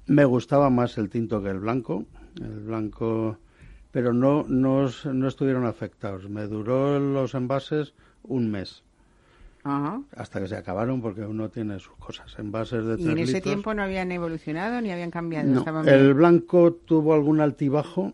[0.06, 2.06] Me gustaba más el tinto que el blanco.
[2.40, 3.38] El blanco,
[3.90, 6.28] pero no, no, no estuvieron afectados.
[6.28, 8.84] Me duró los envases un mes,
[9.64, 10.00] Ajá.
[10.16, 12.34] hasta que se acabaron, porque uno tiene sus cosas.
[12.38, 13.42] Envases de Y en ese litros.
[13.42, 15.48] tiempo no habían evolucionado ni habían cambiado.
[15.48, 16.16] No, estaban el bien.
[16.16, 18.12] blanco tuvo algún altibajo,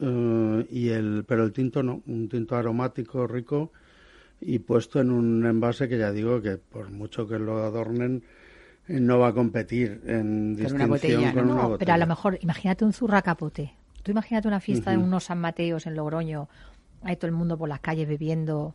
[0.00, 2.02] eh, y el, pero el tinto no.
[2.06, 3.70] Un tinto aromático, rico,
[4.40, 8.22] y puesto en un envase que ya digo que por mucho que lo adornen,
[8.86, 11.52] no va a competir en Con una distinción botella, con ¿no?
[11.52, 11.78] una No, botella.
[11.78, 13.74] pero a lo mejor, imagínate un zurracapote.
[14.02, 16.48] Tú imagínate una fiesta de unos San Mateos en Logroño,
[17.02, 18.74] hay todo el mundo por las calles bebiendo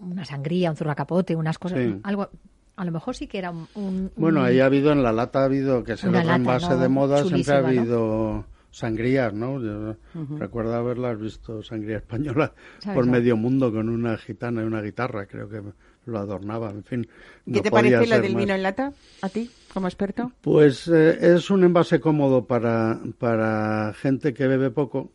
[0.00, 2.00] una sangría, un zurracapote, unas cosas, Sí.
[2.02, 2.28] algo.
[2.76, 3.68] A lo mejor sí que era un.
[3.74, 6.28] un- Bueno, ahí ha habido, en la lata ha habido, que es el Una otro
[6.30, 6.78] lata, envase ¿no?
[6.78, 7.66] de moda, siempre ha Chulísima, ¿no?
[7.80, 9.60] habido sangrías, ¿no?
[9.60, 9.96] Yo
[10.38, 12.52] recuerdo haberlas visto, sangría española,
[12.94, 13.12] por No.
[13.12, 15.60] medio mundo con una gitana y una guitarra, creo que
[16.06, 17.08] lo adornaba, en fin.
[17.44, 18.40] ¿Qué te podía parece lo ser del más.
[18.40, 20.32] vino en lata a ti, como experto?
[20.40, 25.10] Pues eh, es un envase cómodo para, para gente que bebe poco.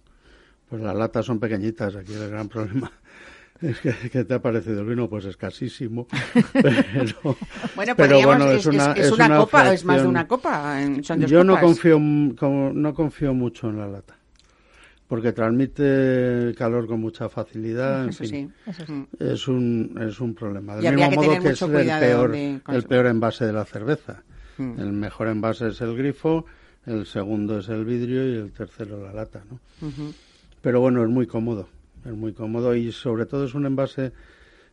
[0.70, 2.91] Pues las latas son pequeñitas, aquí el gran problema
[3.62, 5.10] es que, ¿qué te ha parecido el vino?
[5.10, 6.08] Pues escasísimo.
[6.54, 7.38] Pero,
[7.76, 11.22] Bueno, pero bueno, es, es- es una, copa, es más de una copa, en- son
[11.22, 14.15] dos Yo no confío, no confío mucho en la lata,
[15.08, 18.04] porque transmite calor con mucha facilidad.
[18.04, 18.54] en Eso fin.
[18.65, 18.72] sí.
[18.72, 19.08] Eso sí.
[19.20, 20.76] Es un, es un problema.
[20.76, 23.65] Del Y mismo que modo que es el peor, de- el peor envase de la
[23.65, 24.24] cerveza.
[24.58, 24.80] Mm.
[24.80, 26.46] El mejor envase es el grifo,
[26.86, 29.60] el segundo es el vidrio y el tercero la lata, ¿no?
[30.62, 31.68] Pero bueno, es muy cómodo,
[32.06, 34.12] es muy cómodo y sobre todo es un envase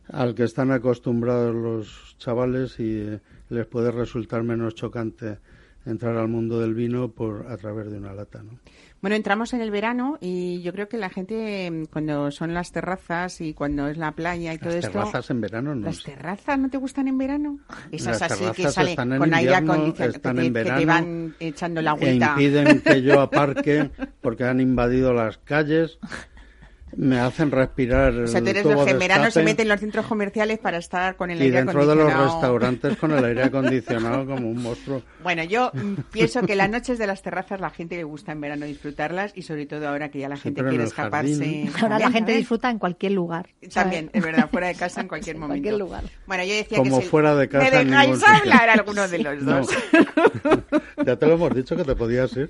[0.09, 3.19] al que están acostumbrados los chavales y eh,
[3.49, 5.37] les puede resultar menos chocante
[5.85, 8.59] entrar al mundo del vino por a través de una lata, ¿no?
[9.01, 12.71] Bueno, entramos en el verano y yo creo que la gente, mm, cuando son las
[12.71, 14.91] terrazas y cuando es la playa y todo Las esto...
[14.93, 17.59] terrazas en verano no ¿Las terrazas no te gustan en verano?
[17.91, 20.87] Esas Las así que salen con aire invierno, acondicionado, están que, en que te verano
[20.87, 22.27] van echando la e agüita.
[22.31, 23.91] impiden que yo aparque
[24.21, 25.99] porque han invadido las calles,
[26.97, 29.79] me hacen respirar O sea, tú eres los que en verano se meten en los
[29.79, 32.33] centros comerciales para estar con el y aire dentro de los acondicionado.
[32.33, 35.01] restaurantes con el aire acondicionado como un monstruo.
[35.23, 35.71] Bueno, yo
[36.11, 39.41] pienso que las noches de las terrazas la gente le gusta en verano disfrutarlas y
[39.43, 41.33] sobre todo ahora que ya la gente en quiere escaparse.
[41.35, 41.71] jardín.
[41.81, 43.47] Ahora la gente disfruta en cualquier lugar.
[43.61, 43.73] ¿sabes?
[43.73, 45.61] También, es verdad, fuera de casa en cualquier En momento.
[45.63, 46.03] cualquier lugar.
[46.27, 49.19] Bueno, yo decía Como que si fuera de casa ¿Me en dejáis hablar alguno de
[49.19, 49.57] los No.
[49.57, 49.69] dos?
[51.05, 52.49] ya te lo hemos dicho que te podías ir.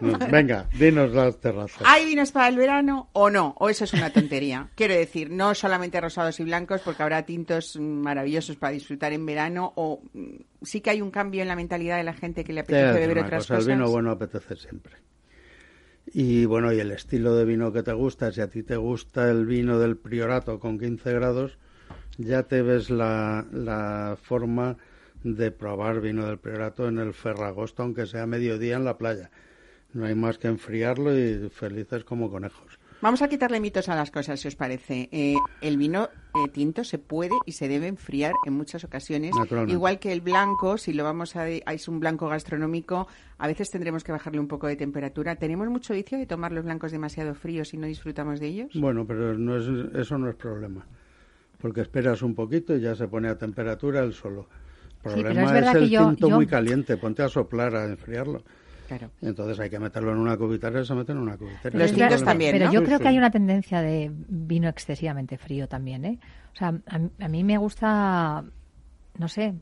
[0.00, 1.82] No, Venga, dinos las terrazas.
[1.84, 3.54] ¿Hay vinos para el verano o no?
[3.58, 4.70] ¿O eso es una tontería?
[4.74, 9.24] Quiero decir, no solamente rosados y blancos, porque habrá tintos mm, maravillosos para disfrutar en
[9.26, 10.26] verano, o mm,
[10.62, 13.18] sí que hay un cambio en la mentalidad de la gente que le apetece beber
[13.18, 13.68] otras cosa, cosas.
[13.68, 14.96] El vino bueno apetece siempre.
[16.12, 19.30] Y bueno, y el estilo de vino que te gusta, si a ti te gusta
[19.30, 21.58] el vino del Priorato con 15 grados,
[22.16, 24.76] ya te ves la, la forma
[25.22, 29.30] de probar vino del Priorato en el Ferragosto, aunque sea mediodía en la playa.
[29.98, 32.78] No hay más que enfriarlo y felices como conejos.
[33.00, 35.08] Vamos a quitarle mitos a las cosas, si os parece.
[35.10, 39.32] Eh, el vino eh, tinto se puede y se debe enfriar en muchas ocasiones.
[39.66, 41.48] Igual que el blanco, si lo vamos a...
[41.48, 43.08] Es un blanco gastronómico,
[43.38, 45.34] a veces tendremos que bajarle un poco de temperatura.
[45.36, 48.70] ¿Tenemos mucho vicio de tomar los blancos demasiado fríos y no disfrutamos de ellos?
[48.74, 50.86] Bueno, pero no es, eso no es problema.
[51.60, 54.48] Porque esperas un poquito y ya se pone a temperatura el solo.
[55.04, 56.96] El Sí, pero problema es el que yo- tinto yo- muy caliente.
[56.96, 58.42] Ponte a soplar, a enfriarlo.
[58.88, 59.10] Claro.
[59.22, 61.78] Entonces hay que meterlo en una cubitera y se mete en una cubitera.
[61.78, 62.72] Los tintos también, Pero ¿no?
[62.72, 66.18] yo creo que hay una tendencia de vino excesivamente frío también, ¿eh?
[66.54, 68.42] O sea, a, mí- a mí me gusta,
[69.18, 69.54] no sé.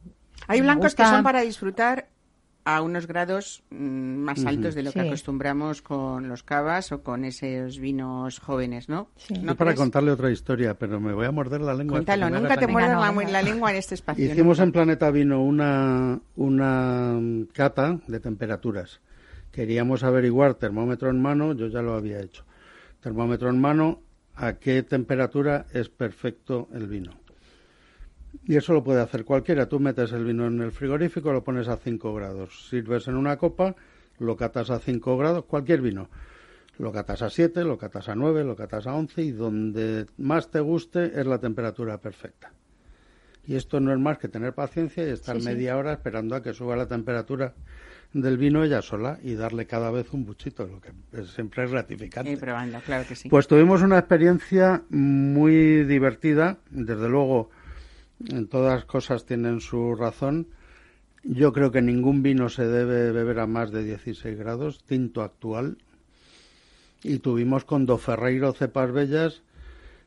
[0.46, 2.08] Hay blancos que son para disfrutar
[2.68, 5.06] a unos grados mm, más altos de lo que Sí.
[5.06, 9.08] acostumbramos con los cavas o con esos vinos jóvenes, ¿no?
[9.16, 9.34] Sí.
[9.34, 9.78] ¿No para crees?
[9.80, 11.98] contarle otra historia, pero me voy a morder la lengua.
[11.98, 14.24] Cuéntalo, nunca te muerdas la, lengua en este espacio.
[14.24, 14.62] Hicimos nunca.
[14.64, 17.20] en Planeta Vino una, una
[17.52, 19.00] cata de temperaturas.
[19.56, 22.44] Queríamos averiguar termómetro en mano, yo ya lo había hecho.
[23.00, 24.02] Termómetro en mano,
[24.34, 27.12] a qué temperatura es perfecto el vino.
[28.44, 29.66] Y eso lo puede hacer cualquiera.
[29.66, 32.68] Tú metes el vino en el frigorífico, lo pones a 5 grados.
[32.68, 33.74] Sirves en una copa,
[34.18, 36.10] lo catas a 5 grados, cualquier vino.
[36.76, 40.50] Lo catas a 7, lo catas a 9, lo catas a 11 y donde más
[40.50, 42.52] te guste es la temperatura perfecta.
[43.46, 45.48] Y esto no es más que tener paciencia y estar Sí, sí.
[45.48, 47.54] media hora esperando a que suba la temperatura
[48.20, 52.32] del vino ella sola y darle cada vez un buchito, lo que siempre es gratificante.
[52.32, 53.28] Eh, probando, claro que sí.
[53.28, 57.50] Pues tuvimos una experiencia muy divertida, desde luego
[58.26, 60.48] en todas cosas tienen su razón.
[61.22, 65.78] Yo creo que ningún vino se debe beber a más de 16 grados, tinto actual.
[67.02, 69.42] Y tuvimos con Do Ferreiro Cepas Bellas,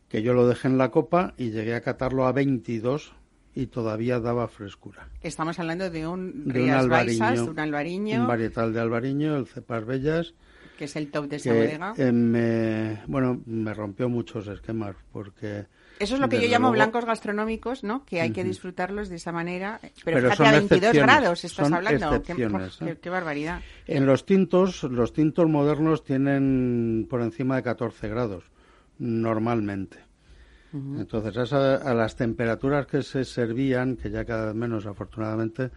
[0.10, 3.14] que yo lo dejé en la copa y llegué a catarlo a 22
[3.60, 5.08] y todavía daba frescura.
[5.22, 9.36] Estamos hablando de un De un Rías albariño, Baixas, un albariño, un varietal de albariño,
[9.36, 10.34] el Cepas Bellas,
[10.78, 11.94] que es el top de esa que bodega.
[11.98, 15.66] eh, me, bueno, me rompió muchos esquemas porque
[16.00, 18.06] Eso es lo que yo llamo luego- blancos gastronómicos, ¿no?
[18.06, 19.80] Que hay que disfrutarlos de esa manera.
[19.82, 22.10] Pero, Pero fíjate, son a 22 excepciones, grados estás son hablando.
[22.10, 22.98] Qué, excepciones, qué- ¿eh?
[23.02, 23.62] qué barbaridad.
[23.88, 28.46] En los tintos, los tintos modernos tienen por encima de 14 grados,
[29.00, 30.00] normalmente.
[30.72, 35.72] Entonces, a las temperaturas que se servían, que ya cada vez menos afortunadamente,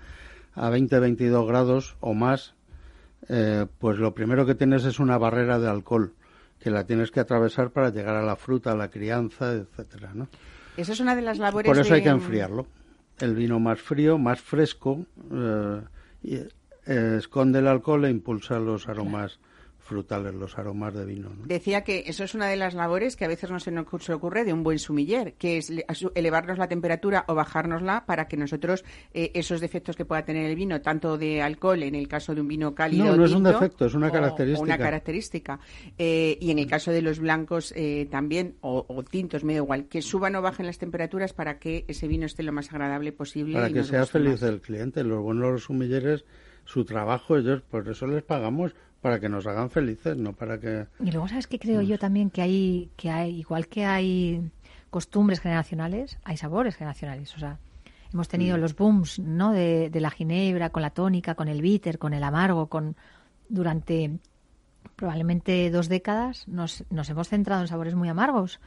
[0.54, 2.54] a 20-22 grados o más,
[3.28, 6.12] eh, pues lo primero que tienes es una barrera de alcohol,
[6.58, 10.28] que la tienes que atravesar para llegar a la fruta, a la crianza, etcétera, ¿no?
[10.76, 12.66] Eso es una de las labores Por eso de- hay que enfriarlo.
[13.18, 15.80] El vino más frío, más fresco, eh,
[16.22, 19.38] y, eh, esconde el alcohol e impulsa los aromas
[19.92, 21.28] frutales, los aromas de vino.
[21.30, 21.46] ¿no?
[21.46, 24.44] Decía que eso es una de las labores que a veces no se nos ocurre
[24.44, 25.70] de un buen sumiller, que es
[26.14, 30.56] elevarnos la temperatura o bajárnosla para que nosotros eh, esos defectos que pueda tener el
[30.56, 33.42] vino, tanto de alcohol en el caso de un vino cálido, No, no es un
[33.44, 34.62] defecto, es una o- característica.
[34.62, 35.60] una característica.
[35.98, 39.58] Eh, y en el caso de los blancos eh, también, o, o tintos, me da
[39.58, 43.12] igual, que suban o bajen las temperaturas para que ese vino esté lo más agradable
[43.12, 43.54] posible.
[43.54, 44.50] Para y que sea feliz más.
[44.50, 45.04] el cliente.
[45.04, 46.24] Los buenos sumilleres,
[46.64, 50.86] su trabajo, ellos, por eso les pagamos, para que nos hagan felices, no para que...
[51.00, 52.30] Y luego, ¿sabes qué creo yo también?
[52.30, 54.50] Que hay, que hay, igual que hay
[54.90, 57.34] costumbres generacionales, hay sabores generacionales.
[57.34, 57.58] O sea,
[58.12, 59.52] hemos tenido los booms, ¿no?
[59.52, 62.96] De, de la ginebra, con la tónica, con el bitter, con el amargo, con
[63.48, 64.18] durante
[64.96, 68.60] probablemente dos décadas nos, nos hemos centrado en sabores muy amargos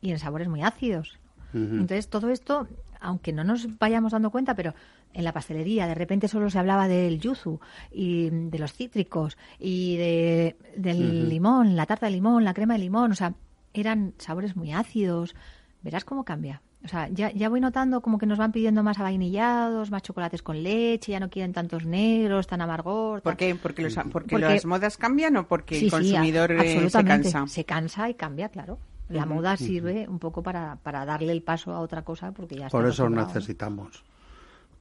[0.00, 1.18] y en sabores muy ácidos.
[1.54, 2.66] Entonces, todo esto,
[2.98, 4.72] aunque no nos vayamos dando cuenta, pero
[5.14, 9.96] en la pastelería de repente solo se hablaba del yuzu y de los cítricos y
[9.96, 13.34] de, del limón, la tarta de limón, la crema de limón, o sea,
[13.74, 15.34] eran sabores muy ácidos.
[15.82, 16.62] Verás cómo cambia.
[16.84, 20.42] O sea, ya, ya voy notando como que nos van pidiendo más avainillados, más chocolates
[20.42, 23.22] con leche, ya no quieren tantos negros, tan amargor.
[23.22, 23.54] ¿Por qué?
[23.54, 26.72] ¿Porque, los, porque, Porque- las modas cambian o porque Sí, el sí, consumidor eh, se
[26.78, 27.32] absolutamente.
[27.32, 27.52] cansa?
[27.52, 28.78] Se cansa y cambia, claro.
[29.08, 32.66] La moda sirve un poco para, para darle el paso a otra cosa porque ya
[32.66, 34.02] está Por eso necesitamos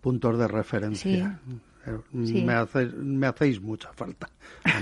[0.02, 1.40] puntos de referencia.
[1.86, 2.44] Eh, Sí.
[2.44, 4.30] Me, hacéis, me hacéis mucha falta.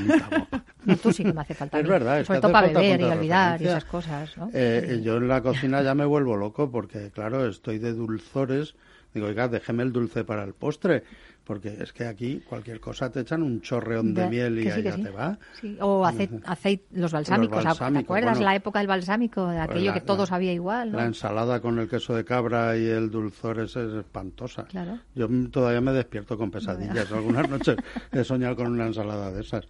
[0.05, 0.63] guapa.
[0.83, 1.77] No, tú sí que me hace falta.
[1.77, 1.89] a Es mí.
[1.89, 4.49] verdad, es Sobre todo hace para beber y olvidar y esas cosas, ¿no?
[4.53, 8.75] Eh, yo en la cocina ya me vuelvo loco porque, claro, estoy de dulzores.
[9.13, 11.03] Digo, oiga, déjeme el dulce para el postre,
[11.49, 14.69] porque es que aquí cualquier cosa te echan un chorreón de, De- miel y sí,
[14.69, 15.01] allá sí.
[15.01, 15.39] te va.
[15.59, 18.31] Sí, O aceite, aceite- los balsámicos, ¿te balsámicos, acuerdas?
[18.37, 18.45] bueno.
[18.45, 20.99] la época del balsámico, de aquello la- que todo la- sabía igual, ¿no?
[20.99, 24.65] La ensalada con el queso de cabra y el dulzor es espantosa.
[24.65, 24.99] Claro.
[25.15, 27.11] Yo todavía me despierto con pesadillas.
[27.11, 27.77] Algunas noches
[28.11, 29.65] he soñado con una ensalada de esas.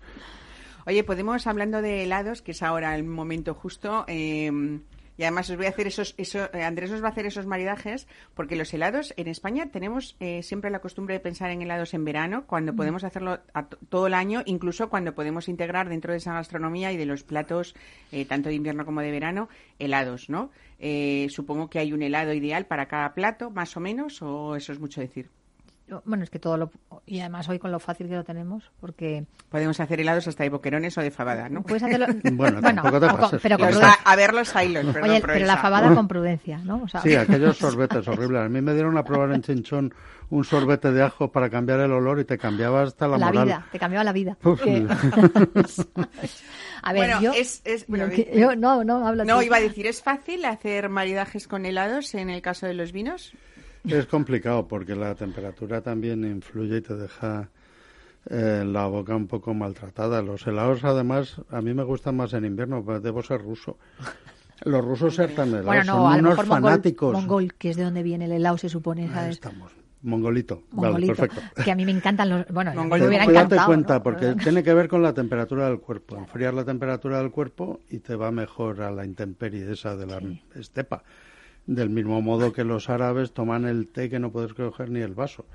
[0.86, 4.52] Oye, podemos, hablando de helados, que es ahora el momento justo, eh,
[5.20, 7.46] y además os voy a hacer esos, eso, eh, Andrés nos va a hacer esos
[7.46, 11.94] maridajes, porque los helados en España tenemos eh, siempre la costumbre de pensar en helados
[11.94, 16.20] en verano, cuando podemos hacerlo a todo el año, incluso cuando podemos integrar dentro de
[16.20, 17.76] esa gastronomía y de los platos,
[18.14, 20.52] eh, tanto de invierno como de verano, helados, ¿no?
[20.80, 24.72] Eh, supongo que hay un helado ideal para cada plato, más o menos, o eso
[24.72, 25.30] es mucho decir.
[26.06, 26.72] Bueno, es que todo lo...
[27.06, 30.50] Y además hoy con lo fácil que lo tenemos, porque Podemos hacer helados hasta de
[30.50, 31.64] boquerones o de fabada, ¿no?
[31.64, 32.06] puedes hacerlo...
[32.34, 34.02] Bueno, tampoco te con- pero con Los- prudencia.
[34.06, 36.84] a, a ver los hilos, perdón, Oye, pero la fabada con prudencia, ¿no?
[36.84, 38.42] O sea, Sí, aquellos sorbetes horribles.
[38.42, 39.94] A mí me dieron a probar en Chinchón
[40.30, 43.46] un sorbete de ajo para cambiar el olor y te cambiaba hasta la, la moral.
[43.46, 44.38] vida, te cambiaba la vida.
[44.64, 44.88] Que-
[46.82, 47.32] a ver, Bueno, yo...
[47.34, 49.44] es- es- bueno, yo que- di- yo- no, no, habla No, tú.
[49.44, 53.34] iba a decir, ¿es fácil hacer maridajes con helados en el caso de los vinos?
[53.88, 57.50] Es complicado porque la temperatura también influye y te deja
[58.30, 60.22] eh, la boca un poco maltratada.
[60.22, 63.78] Los helados, además, a mí me gustan más en invierno, pues debo ser ruso.
[64.66, 67.14] Los rusos se hartan de helados, Bueno, no, son a lo unos mejor fanáticos.
[67.14, 69.72] mongol, que es de donde viene el helado, se supone, Ahí estamos.
[70.02, 70.64] Mongolito.
[70.72, 71.64] Mongolito, Vale, perfecto.
[71.64, 72.48] que a mí me encantan los...
[72.48, 74.04] Bueno, Mongol- me hubiera Pero date encantado, cuenta, ¿no?
[74.04, 76.16] porque tiene que ver con la temperatura del cuerpo.
[76.18, 80.22] Enfriar la temperatura del cuerpo y te va mejor a la intemperie esa de la
[80.56, 81.04] estepa.
[81.72, 85.14] Del mismo modo que los árabes toman el té que no puedes coger ni el
[85.14, 85.46] vaso,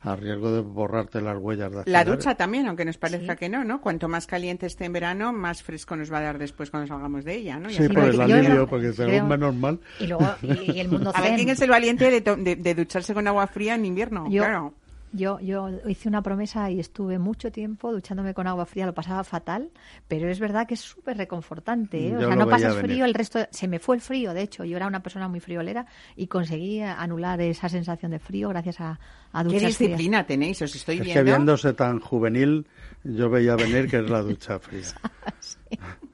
[0.00, 3.38] a riesgo de borrarte las huellas de La ducha también, aunque nos parezca Sí.
[3.40, 3.82] que no, ¿no?
[3.82, 7.26] Cuanto más caliente esté en verano, más fresco nos va a dar después cuando salgamos
[7.26, 7.68] de ella, ¿no?
[7.68, 9.78] Y Sí, por el alivio, porque creo- según menos mal.
[9.98, 11.36] Y luego, y, y el mundo A ver.
[11.36, 14.24] ¿quién es el valiente de, de- de ducharse con agua fría en invierno?
[14.30, 14.72] Yo, Claro.
[15.12, 19.24] Yo, yo hice una promesa y estuve mucho tiempo duchándome con agua fría, lo pasaba
[19.24, 19.70] fatal,
[20.08, 22.08] pero es verdad que es súper reconfortante.
[22.08, 22.16] ¿eh?
[22.16, 23.40] O Yo sea, no pasas frío, el resto.
[23.50, 25.86] Se me fue el frío, de hecho, yo era una persona muy friolera
[26.16, 28.98] y conseguí anular esa sensación de frío gracias a,
[29.32, 29.78] a ¿Qué duchas frías.
[29.78, 30.62] disciplina tenéis?
[30.62, 31.24] Os estoy Es que viendo.
[31.24, 32.66] viéndose tan juvenil,
[33.04, 34.82] yo veía venir que es la ducha fría.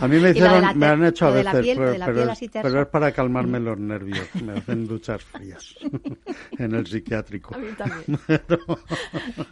[0.00, 2.90] A mí me hicieron, la me han hecho a veces, piel- pero, pero es, pero
[2.90, 4.26] para calmarme los nervios.
[4.42, 5.74] Me hacen duchas frías
[6.58, 7.54] en el psiquiátrico.
[7.54, 8.18] A mí también.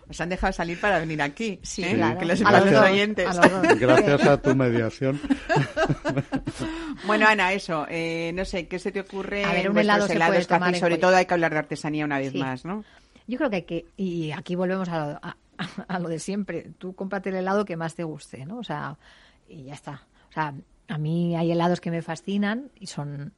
[0.08, 1.58] Os han dejado salir para venir aquí.
[1.62, 1.94] Sí, ¿eh?
[1.94, 2.18] claro.
[2.18, 3.26] Que lo A los oyentes.
[3.28, 3.78] a los dos.
[3.78, 5.20] Gracias a tu mediación.
[7.06, 7.86] Bueno, Ana, eso.
[7.88, 9.44] eh, no sé, ¿qué se te ocurre?
[9.44, 11.58] A ver, un helado se helados puede que tomar Sobre todo hay que hablar de
[11.58, 12.38] artesanía una vez Sí.
[12.38, 12.84] más, ¿no?
[13.26, 15.36] Yo creo que hay que, y aquí volvemos a lo, a,
[15.88, 18.58] a lo de siempre, tú cómprate el helado que más te guste, ¿no?
[18.58, 18.96] O sea,
[19.48, 20.02] y ya está.
[20.30, 20.54] O sea,
[20.88, 23.32] a mí hay helados que me fascinan y son,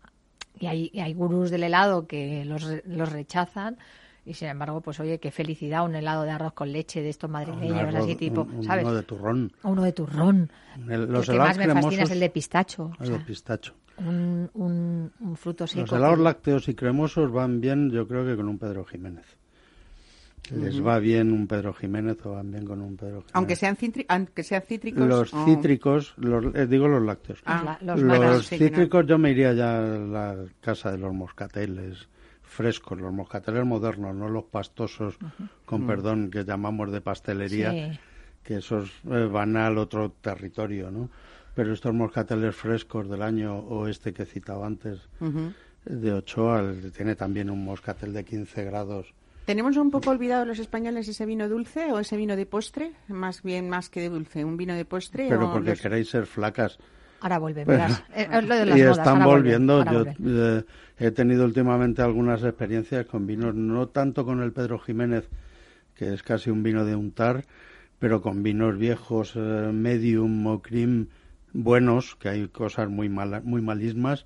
[0.58, 3.78] y hay, y hay gurús del helado que los, los rechazan
[4.24, 7.28] y sin embargo, pues oye, qué felicidad un helado de arroz con leche de estos
[7.28, 8.84] madrileños, arroz, así tipo, un- ¿sabes?
[8.84, 9.52] Uno de turrón.
[9.64, 10.50] Uno de turrón.
[10.86, 12.92] El- El los que más me fascina es el de pistacho.
[13.00, 13.74] o El de pistacho.
[13.98, 15.80] un, un, un fruto seco.
[15.82, 19.26] Los helados que- lácteos y cremosos van bien, yo creo que con un Pedro Jiménez.
[20.50, 23.30] Les va bien un Pedro Jiménez o van bien con un Pedro Jiménez.
[23.34, 23.76] Aunque sean,
[24.08, 25.06] aunque sean cítricos.
[25.06, 25.44] Los oh.
[25.44, 27.40] cítricos, los, eh, digo los lácteos.
[27.46, 28.68] Ah, Los los malos, sí, que no.
[28.70, 32.08] cítricos yo me iría ya a la casa de los moscateles
[32.42, 35.16] frescos, los moscateles modernos, no los pastosos,
[35.64, 37.98] con perdón, que llamamos de pastelería, Sí.
[38.42, 41.08] que esos eh, van al otro territorio, ¿no?
[41.54, 45.08] Pero estos moscateles frescos del año o este que he citado antes,
[45.84, 49.14] de Ochoa, tiene también un moscatel de 15 grados.
[49.44, 52.92] ¿Tenemos un poco olvidado los españoles ese vino dulce o ese vino de postre?
[53.08, 54.44] Más bien, más que de dulce.
[54.44, 56.78] ¿Un vino de postre Pero o porque los- queréis ser flacas.
[57.20, 58.02] Ahora vuelve, Pero- verás.
[58.14, 59.72] Es- es lo de las y modas, están ahora vuelven, volviendo.
[59.78, 60.16] ahora Yo vuelven.
[60.58, 60.64] eh,
[60.98, 65.28] he tenido últimamente algunas experiencias con vinos, no tanto con el Pedro Jiménez,
[65.94, 67.44] que es casi un vino de untar,
[67.98, 71.08] pero con vinos viejos, eh, medium o cream
[71.52, 74.24] buenos, que hay cosas muy malas, muy malismas,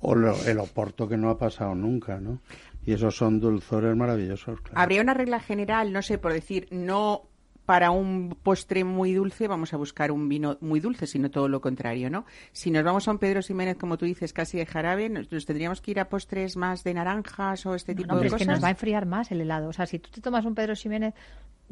[0.00, 2.40] o lo- el oporto que no ha pasado nunca, ¿no?
[2.88, 4.60] Y esos son dulzores maravillosos.
[4.62, 4.80] claro.
[4.80, 7.22] Habría una regla general, no sé, por decir, no
[7.66, 11.60] para un postre muy dulce vamos a buscar un vino muy dulce, sino todo lo
[11.60, 12.24] contrario, ¿no?
[12.52, 15.44] Si nos vamos a un Pedro Ximénez, como tú dices, casi de jarabe, nos, nos
[15.44, 18.32] tendríamos que ir a postres más de naranjas o este tipo No, pero de es
[18.32, 18.54] que cosas.
[18.54, 19.68] nos va a enfriar más el helado.
[19.68, 21.12] O sea, si tú te tomas un Pedro Ximénez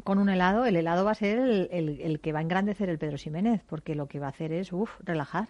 [0.04, 2.90] con un helado, el helado va a ser el, el- el que va a engrandecer
[2.90, 5.48] el Pedro Ximénez, porque lo que va a hacer es, uff, relajar.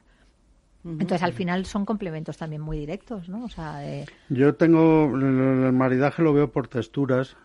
[0.87, 3.45] Entonces, al final son complementos también muy directos, ¿no?
[3.45, 7.37] O sea, de- Yo tengo el maridaje lo veo por texturas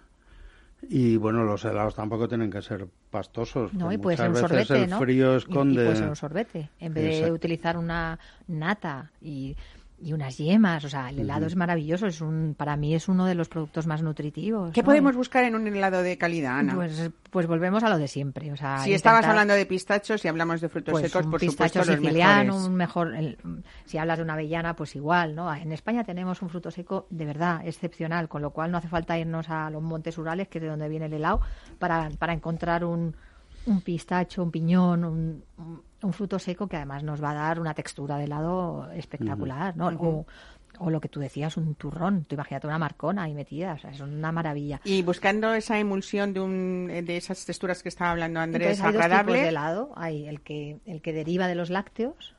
[0.90, 3.74] y bueno los helados tampoco tienen que ser pastosos.
[3.74, 5.00] no, y puede ser un sorbete, el ¿no?
[5.00, 5.82] frío esconde.
[5.82, 9.56] Y, puede ser un sorbete, en vez de utilizar una nata y,
[10.04, 10.84] y unas yemas.
[10.86, 13.88] O sea, el helado es maravilloso, es un, para mí es uno de los productos
[13.88, 14.72] más nutritivos.
[14.72, 14.86] ¿Qué ¿no?
[14.86, 16.74] podemos buscar en un helado de calidad, Ana?
[16.76, 18.52] Pues, pues volvemos a lo de siempre.
[18.52, 21.40] O sea, si estabas hablando de pistachos y hablamos de frutos pues secos, un por
[21.40, 22.68] pistacho supuesto, los siciliano, mejores.
[22.68, 23.38] un mejor, el-
[23.86, 25.54] si hablas de una avellana, pues igual, ¿no?
[25.54, 29.18] En España tenemos un fruto seco de verdad excepcional, con lo cual no hace falta
[29.18, 31.42] irnos a los montes rurales, que es de donde viene el helado,
[31.80, 33.16] para, para encontrar un,
[33.66, 37.60] un pistacho, un piñón, un, un- un fruto seco que además nos va a dar
[37.60, 39.88] una textura de helado espectacular, ¿no?
[39.90, 40.26] O-
[40.80, 42.24] o, lo que tú decías, un turrón.
[42.26, 44.82] Tú imagínate una marcona ahí metida, o sea, es una maravilla.
[44.84, 48.94] Y buscando esa emulsión de, un, de esas texturas que estaba hablando Andrés, Entonces hay
[48.94, 49.42] dos tipos agradable.
[49.44, 49.92] de helado.
[49.96, 52.36] Hay el que, el que deriva de los lácteos,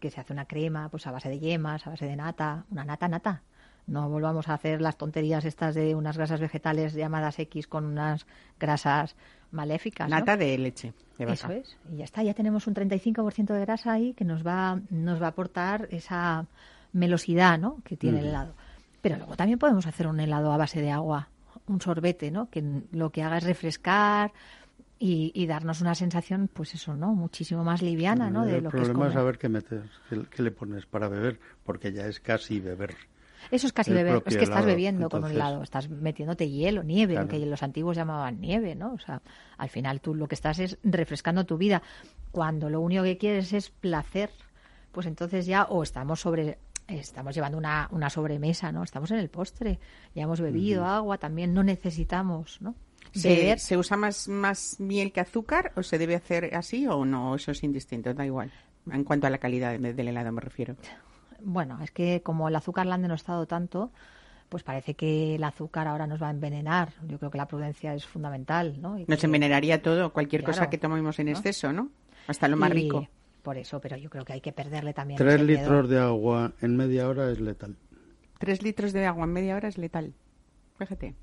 [0.00, 2.84] que se hace una crema pues a base de yemas, a base de nata, una
[2.84, 3.42] nata nata.
[3.86, 8.26] No volvamos a hacer las tonterías estas de unas grasas vegetales llamadas X con unas
[8.58, 9.16] grasas
[9.50, 10.08] maléficas.
[10.08, 10.16] ¿no?
[10.16, 10.92] Nata de leche.
[11.18, 11.76] De Eso es.
[11.90, 15.26] Y ya está, ya tenemos un 35% de grasa ahí que nos va, nos va
[15.26, 16.46] a aportar esa
[16.92, 17.78] melosidad ¿no?
[17.84, 18.54] que tiene el helado.
[19.00, 21.28] Pero luego también podemos hacer un helado a base de agua,
[21.66, 22.50] un sorbete, ¿no?
[22.50, 24.32] que lo que haga es refrescar
[24.98, 27.14] y, y darnos una sensación, pues eso, ¿no?
[27.14, 28.46] Muchísimo más liviana, ¿no?
[28.46, 29.12] De el lo que es problema es, comer.
[29.12, 32.96] saber qué metes, qué, qué le pones para beber, porque ya es casi beber.
[33.50, 34.66] Eso es casi beber, es que estás helado.
[34.66, 37.40] bebiendo con un helado, estás metiéndote hielo, nieve, lo Claro.
[37.40, 38.92] que los antiguos llamaban nieve, ¿no?
[38.94, 39.22] O sea,
[39.58, 41.82] al final tú lo que estás es refrescando tu vida.
[42.32, 44.30] Cuando lo único que quieres es placer,
[44.92, 48.84] pues entonces ya o estamos sobre estamos llevando una, una sobremesa, ¿no?
[48.84, 49.80] Estamos en el postre,
[50.14, 52.74] ya hemos bebido agua, también no necesitamos, ¿no?
[53.12, 53.58] ¿Se, Beber.
[53.58, 57.34] se usa más, más miel que azúcar o se debe hacer así o no?
[57.34, 58.52] Eso es indistinto, da igual.
[58.90, 60.76] En cuanto a la calidad de- del helado me refiero.
[61.42, 63.90] Bueno, es que como el azúcar la han denostado tanto,
[64.48, 66.92] pues parece que el azúcar ahora nos va a envenenar.
[67.08, 68.98] Yo creo que la prudencia es fundamental, ¿no?
[68.98, 71.32] Y Nos que- envenenaría todo, cualquier cosa que tomemos en ¿No?
[71.32, 71.90] exceso, ¿no?
[72.28, 73.08] Hasta lo más Y rico.
[73.42, 75.18] Por eso, pero yo creo que hay que perderle también.
[75.18, 75.60] Tres ese miedo.
[75.60, 77.76] litros de agua en media hora es letal.
[78.38, 80.12] Tres litros de agua en media hora es letal.
[80.78, 81.14] Fíjate.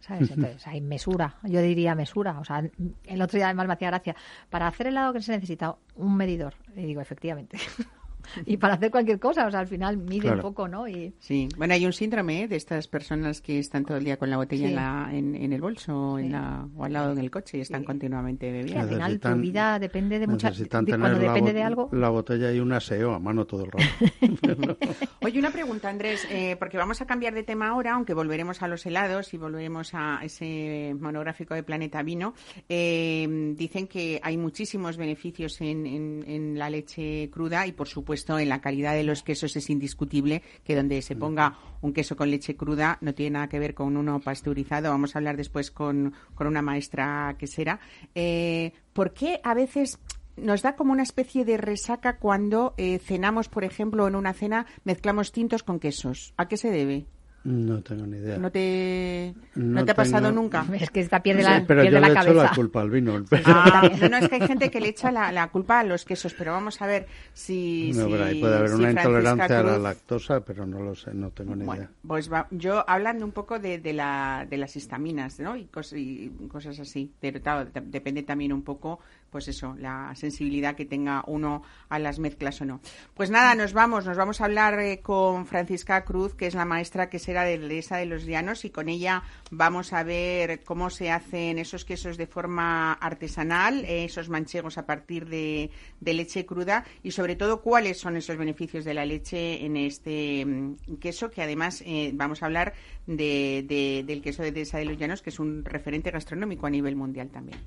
[0.00, 0.32] ¿Sabes?
[0.32, 1.36] Entonces, hay mesura.
[1.44, 2.40] Yo diría mesura.
[2.40, 2.68] O sea,
[3.04, 4.16] el otro día además me hacía gracia.
[4.48, 6.54] Para hacer helado que se necesita un medidor.
[6.74, 7.56] Y digo, efectivamente.
[8.46, 10.88] y para hacer cualquier cosa, o sea, al final mide un poco, ¿no?
[10.88, 12.48] Y Sí, bueno, hay un síndrome ¿eh?
[12.48, 14.70] de estas personas que están todo el día con la botella Sí.
[14.70, 16.32] en, la- en, en el bolso o, en Sí.
[16.32, 17.86] la, o al lado del coche y están Sí.
[17.86, 18.80] continuamente bebiendo.
[18.82, 20.58] al final tu vida depende de muchas.
[20.58, 21.88] De- Cuando la, depende de algo.
[21.92, 23.84] la botella y un aseo a mano todo el rato.
[25.22, 28.68] Oye, una pregunta, Andrés, eh, porque vamos a cambiar de tema ahora, aunque volveremos a
[28.68, 32.34] los helados y volveremos a ese monográfico de Planeta Vino.
[32.68, 38.10] Eh, dicen que hay muchísimos beneficios en, en- en la leche cruda y, por supuesto,
[38.28, 42.30] en la calidad de los quesos es indiscutible que donde se ponga un queso con
[42.30, 44.90] leche cruda no tiene nada que ver con uno pasteurizado.
[44.90, 47.80] Vamos a hablar después con, con una maestra quesera.
[48.14, 49.98] Eh, ¿Por qué a veces
[50.36, 54.66] nos da como una especie de resaca cuando eh, cenamos, por ejemplo, en una cena
[54.84, 56.32] mezclamos tintos con quesos.
[56.36, 57.06] ¿A qué se debe?
[57.42, 58.36] No tengo ni idea.
[58.36, 60.66] ¿No te, no No te ha pasado tengo- nunca?
[60.78, 62.42] Es que esta pierde Sí, la, pero pierde yo la le echo cabeza.
[62.44, 63.24] la culpa al vino.
[63.46, 66.04] Ah, no, no, es que hay gente que le echa la, la culpa a los
[66.04, 67.92] quesos, pero vamos a ver si...
[67.94, 70.80] No, si- pero ahí puede haber si una Francisca intolerancia a la lactosa, pero no
[70.80, 71.90] lo sé, no tengo ni Bueno, idea.
[72.06, 75.56] pues va- yo hablando un poco de, de, la, de las histaminas, ¿no?
[75.56, 77.10] Y, cos- y cosas así.
[77.20, 79.00] Pero claro, de- depende también un poco,
[79.30, 82.80] pues eso, la sensibilidad que tenga uno a las mezclas o no.
[83.14, 86.64] Pues nada, nos vamos, nos vamos a hablar eh, con Francisca Cruz, que es la
[86.64, 90.90] maestra que será de Dehesa de los Llanos, y con ella vamos a ver cómo
[90.90, 95.70] se hacen esos quesos de forma artesanal, eh, esos manchegos a partir de,
[96.00, 100.96] leche cruda, y sobre todo cuáles son esos beneficios de la leche en este mm,
[101.00, 102.74] queso, que además eh, vamos a hablar
[103.06, 106.96] de, de- del queso de de los Llanos, que es un referente gastronómico a nivel
[106.96, 107.58] mundial también.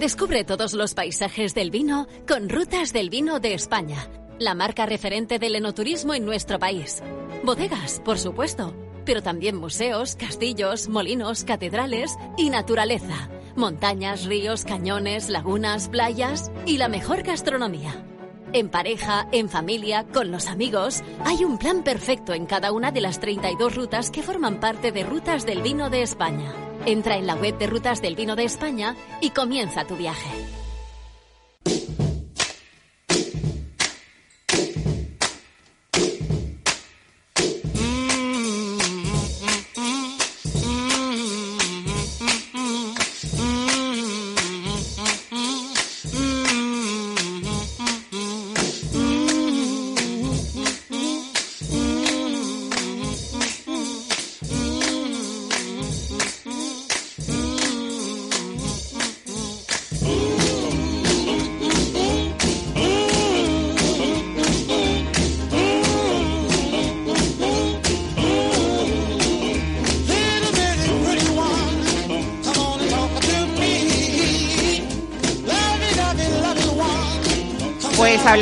[0.00, 4.08] Descubre todos los paisajes del vino con Rutas del Vino de España,
[4.38, 7.02] la marca referente del enoturismo en nuestro país.
[7.44, 13.28] Bodegas, por supuesto, pero también museos, castillos, molinos, catedrales y naturaleza.
[13.56, 18.02] Montañas, ríos, cañones, lagunas, playas y la mejor gastronomía.
[18.54, 23.02] En pareja, en familia, con los amigos, hay un plan perfecto en cada una de
[23.02, 26.69] las 32 rutas que forman parte de Rutas del Vino de España.
[26.86, 30.59] Entra en la web de Rutas del Vino de España y comienza tu viaje.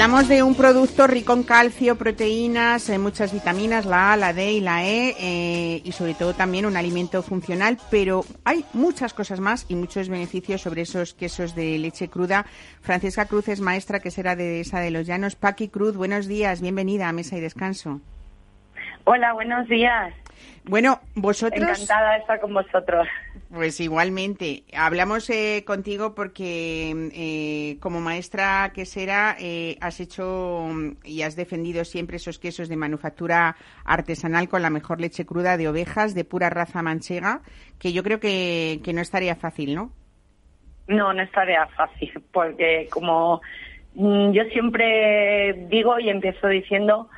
[0.00, 4.52] Hablamos de un producto rico en calcio, proteínas, eh, muchas vitaminas, la A, la D
[4.52, 9.40] y la E, eh, y sobre todo también un alimento funcional, pero hay muchas cosas
[9.40, 12.46] más y muchos beneficios sobre esos quesos de leche cruda.
[12.80, 15.34] Francisca Cruz es maestra que será de esa de los Llanos.
[15.34, 18.00] Paqui Cruz, buenos días, bienvenida a Mesa y Descanso.
[19.02, 20.14] Hola, buenos días.
[20.68, 21.62] Bueno, vosotros...
[21.62, 23.08] Encantada de estar con vosotros.
[23.50, 24.64] Pues igualmente.
[24.76, 30.68] Hablamos eh, contigo porque eh, como maestra quesera eh, has hecho
[31.04, 35.68] y has defendido siempre esos quesos de manufactura artesanal con la mejor leche cruda de
[35.68, 37.40] ovejas de pura raza manchega,
[37.78, 39.92] que yo creo que, que no estaría fácil, ¿no?
[40.86, 43.40] No, no es tarea fácil, porque como
[43.94, 47.08] mm, yo siempre digo y empiezo diciendo,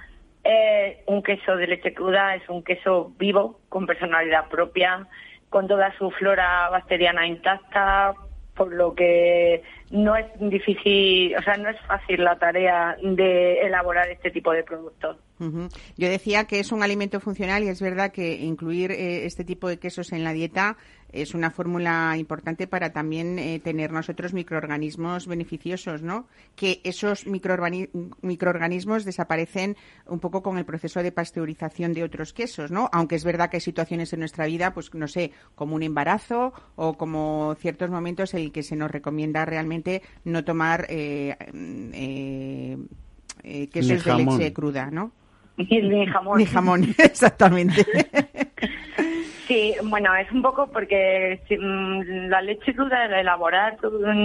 [0.44, 5.06] eh, un queso de leche cruda es un queso vivo, con personalidad propia,
[5.48, 8.14] con toda su flora bacteriana intacta,
[8.54, 14.08] por lo que no es difícil, o sea, no es fácil la tarea de elaborar
[14.10, 15.16] este tipo de productos.
[15.96, 19.68] Yo decía que es un alimento funcional y es verdad que incluir eh, este tipo
[19.68, 20.76] de quesos en la dieta
[21.12, 26.26] es una fórmula importante para también eh, tener nosotros microorganismos beneficiosos, ¿no?
[26.56, 27.88] Que esos microorgani-
[28.22, 32.88] microorganismos desaparecen un poco con el proceso de pasteurización de otros quesos, ¿no?
[32.92, 36.52] Aunque es verdad que hay situaciones en nuestra vida, pues no sé, como un embarazo
[36.76, 41.36] o como ciertos momentos en el que se nos recomienda realmente no tomar eh,
[41.92, 42.76] eh,
[43.42, 45.12] eh, quesos de leche cruda, ¿no?
[45.56, 46.38] Ni jamón.
[46.38, 47.84] Ni jamón, exactamente.
[49.50, 53.78] Sí, bueno, es un poco porque mm, la leche cruda, el elaborar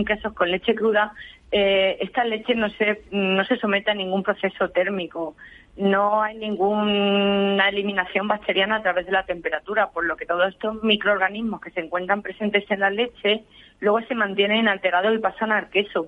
[0.06, 1.14] quesos con leche cruda,
[1.52, 5.36] eh, esta leche no se, no se somete a ningún proceso térmico.
[5.78, 10.84] No hay ninguna eliminación bacteriana a través de la temperatura, por lo que todos estos
[10.84, 13.46] microorganismos que se encuentran presentes en la leche
[13.80, 16.06] luego se mantienen inalterados y pasan al queso.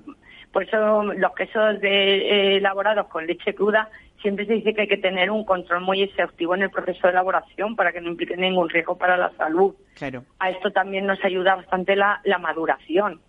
[0.51, 3.89] Por eso los quesos de- eh, elaborados con leche cruda
[4.21, 7.11] siempre se dice que hay que tener un control muy exhaustivo en el proceso de
[7.11, 9.75] elaboración para que no implique ningún riesgo para la salud.
[9.95, 10.23] Claro.
[10.39, 13.21] A esto también nos ayuda bastante la, la maduración.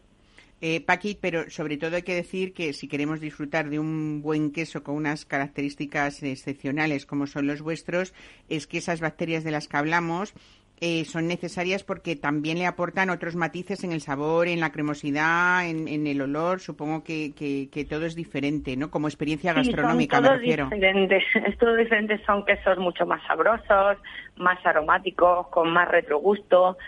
[0.60, 4.50] Eh, Paqui, pero sobre todo hay que decir que si queremos disfrutar de un buen
[4.50, 8.12] queso con unas características excepcionales como son los vuestros,
[8.48, 10.34] es que esas bacterias de las que hablamos
[10.80, 15.68] eh, son necesarias porque también le aportan otros matices en el sabor, en la cremosidad,
[15.68, 16.60] en, en el olor.
[16.60, 18.90] Supongo que, que- que todo es diferente, ¿no?
[18.90, 20.64] Como experiencia Sí, gastronómica, son me refiero.
[20.64, 21.24] diferentes.
[21.58, 23.96] Todos diferentes son quesos mucho más sabrosos,
[24.36, 26.78] más aromáticos, con más retrogusto.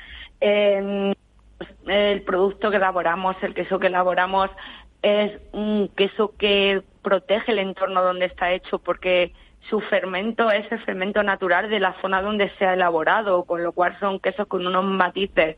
[0.40, 1.12] Eh,
[1.86, 4.50] el producto que elaboramos, el queso que elaboramos,
[5.02, 9.32] es un queso que protege el entorno donde está hecho porque
[9.68, 13.72] su fermento es el fermento natural de la zona donde se ha elaborado, con lo
[13.72, 15.56] cual son quesos con unos matices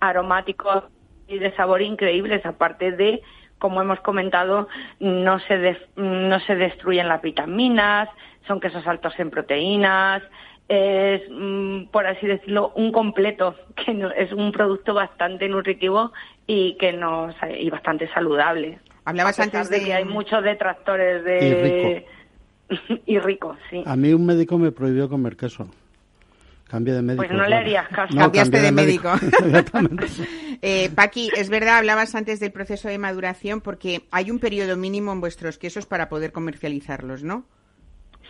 [0.00, 0.84] aromáticos
[1.26, 3.22] y de sabor increíbles, aparte de,
[3.58, 4.68] como hemos comentado,
[5.00, 8.08] no se, no se destruyen las vitaminas,
[8.46, 10.22] son quesos altos en proteínas,
[10.68, 16.12] es, mm, por así decirlo, un completo, que no- es un producto bastante nutritivo
[16.46, 18.78] y que nos y bastante saludable.
[19.04, 22.06] Hablabas antes de de- que hay muchos detractores de
[23.06, 23.82] y rico, sí.
[23.86, 25.68] A mí un médico me prohibió comer queso.
[26.68, 27.24] Cambia de médico.
[27.24, 28.14] Pues no le harías caso.
[28.14, 29.10] No, Cambiaste de médico.
[29.44, 30.06] Exactamente.
[30.60, 35.12] Eh, Paqui, es verdad, hablabas antes del proceso de maduración porque hay un periodo mínimo
[35.12, 37.46] en vuestros quesos para poder comercializarlos, ¿no?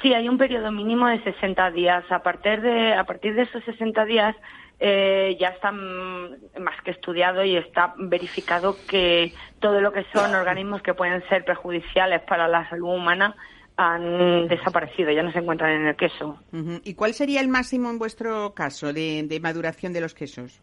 [0.03, 2.05] Sí, hay un periodo mínimo de 60 días.
[2.13, 4.37] A partir de, a partir de esos 60 días
[4.79, 10.83] eh, ya está más que estudiado y está verificado que todo lo que son organismos
[10.83, 13.35] que pueden ser perjudiciales para la salud humana
[13.79, 16.37] han desaparecido, ya no se encuentran en el queso.
[16.53, 16.81] Ujú.
[16.85, 20.61] ¿Y cuál sería el máximo en vuestro caso de, de maduración de los quesos?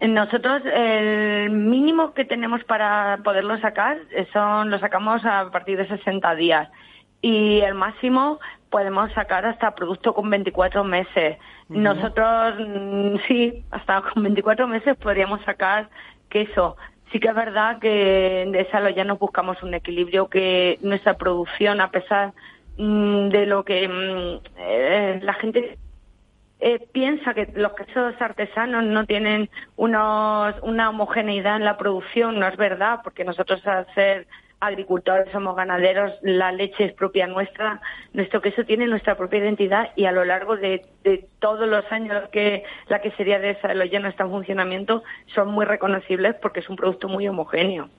[0.00, 5.86] Nosotros el mínimo que tenemos para poderlo sacar eh, son lo sacamos a partir de
[5.86, 6.68] 60 días
[7.20, 11.36] y el máximo podemos sacar hasta producto con 24 meses.
[11.68, 15.90] Nosotros mm, sí, hasta con 24 meses podríamos sacar
[16.30, 16.76] queso.
[17.14, 21.80] Sí que es verdad que de esa ya nos buscamos un equilibrio que nuestra producción,
[21.80, 22.32] a pesar
[22.76, 25.78] mm, de lo que mm, eh, la gente
[26.58, 32.48] eh, piensa que los quesos artesanos no tienen unos, una homogeneidad en la producción, no
[32.48, 34.26] es verdad, porque nosotros al ser
[34.60, 37.80] agricultores, somos ganaderos, la leche es propia nuestra,
[38.12, 40.82] nuestro queso tiene nuestra propia identidad y a lo largo de,
[41.38, 45.02] todos los años que la quesería de Saloyano está en funcionamiento
[45.34, 47.90] son muy reconocibles porque es un producto muy homogéneo.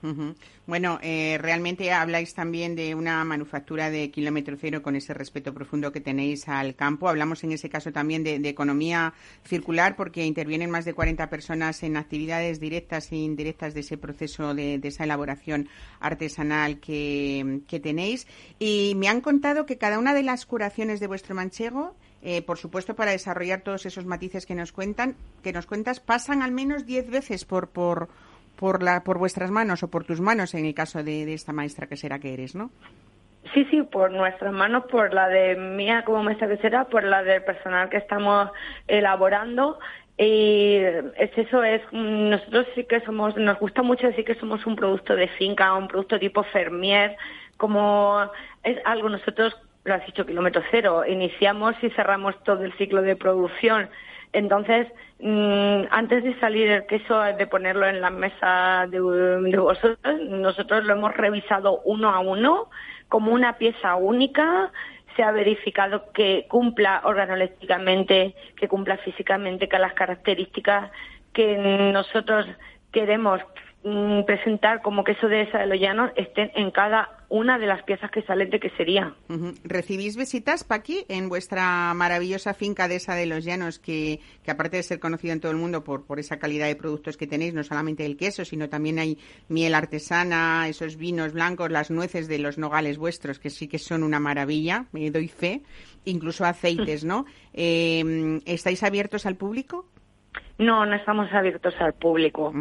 [0.66, 5.92] Bueno, eh, realmente habláis también de una manufactura de kilómetro cero con ese respeto profundo
[5.92, 7.08] que tenéis al campo.
[7.08, 9.12] Hablamos en ese caso también de, economía
[9.44, 14.54] circular porque intervienen más de 40 personas en actividades directas e indirectas de ese proceso
[14.54, 15.68] de esa elaboración
[16.00, 16.45] artesanal.
[16.80, 18.26] Que, tenéis.
[18.58, 22.58] Y me han contado que cada una de las curaciones de vuestro manchego, eh, por
[22.58, 26.86] supuesto, para desarrollar todos esos matices que nos cuentan, que nos cuentas, pasan al menos
[26.86, 28.08] 10 veces por, por,
[28.56, 31.86] por, la, por vuestras manos o por tus manos, en el caso de esta maestra
[31.86, 32.70] que será que eres, ¿no?
[33.54, 37.22] Sí, sí, por nuestras manos, por la de mía como maestra que será, por la
[37.22, 38.50] del personal que estamos
[38.88, 39.78] elaborando.
[40.18, 40.76] Y
[41.16, 44.74] es eso, es mm, nosotros sí que somos, nos gusta mucho decir que somos un
[44.74, 47.16] producto de finca, un producto tipo Fermier,
[47.58, 48.30] como
[48.62, 49.54] es algo nosotros,
[49.84, 53.90] lo has dicho, kilómetro cero, iniciamos y cerramos todo el ciclo de producción.
[54.32, 54.88] Entonces,
[55.20, 59.98] mm, antes de salir el queso, de ponerlo en la mesa de, de vosotros,
[60.28, 62.70] nosotros lo hemos revisado uno a uno
[63.08, 64.72] como una pieza única,
[65.16, 70.90] se ha verificado que cumpla organolépticamente, que cumpla físicamente con las características
[71.32, 71.56] que
[71.92, 72.46] nosotros
[72.92, 73.40] queremos
[73.82, 77.82] mm, presentar como queso de esa de los llanos estén en cada una de las
[77.82, 79.14] piezas que salen de quesería.
[79.28, 79.54] Ujú.
[79.64, 84.76] ¿Recibís visitas, Paqui, en vuestra maravillosa finca de esa de los llanos, que, que aparte
[84.76, 87.54] de ser conocida en todo el mundo por, por esa calidad de productos que tenéis,
[87.54, 89.18] no solamente el queso, sino también hay
[89.48, 94.02] miel artesana, esos vinos blancos, las nueces de los nogales vuestros, que sí que son
[94.02, 95.62] una maravilla, me doy fe,
[96.04, 97.24] incluso aceites, ¿no?
[97.58, 99.86] Eh, ¿Estáis abiertos al público?
[100.58, 102.52] No, no estamos abiertos al público.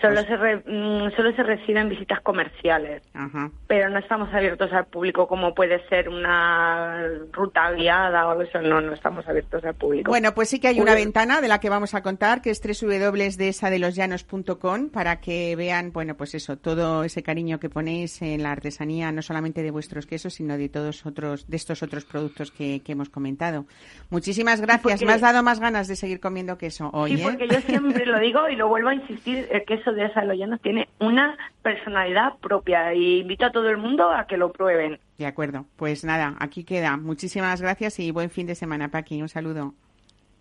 [0.00, 3.50] Solo, se re- mm, solo se reciben visitas comerciales, Ajá.
[3.66, 8.60] pero no estamos abiertos al público como puede ser una ruta guiada o eso.
[8.60, 10.10] No, no estamos abiertos al público.
[10.10, 10.98] Bueno, pues sí que hay una Uy.
[10.98, 16.34] ventana de la que vamos a contar, que es www.desadelosllanos.com, para que vean, bueno, pues
[16.34, 20.58] eso, todo ese cariño que ponéis en la artesanía, no solamente de vuestros quesos, sino
[20.58, 23.64] de todos otros, de estos otros productos que, que hemos comentado.
[24.10, 24.82] Muchísimas gracias.
[25.00, 27.24] porque- Me has dado más ganas de seguir comiendo queso hoy, Sí, ¿eh?
[27.24, 30.36] porque yo siempre lo digo y lo vuelvo a insistir, el queso de esa de
[30.38, 34.98] llanos tiene una personalidad propia y invito a todo el mundo a que lo prueben.
[35.18, 35.64] De acuerdo.
[35.76, 36.96] Pues nada, aquí queda.
[36.96, 39.20] Muchísimas gracias y buen fin de semana, Paqui.
[39.22, 39.74] Un saludo.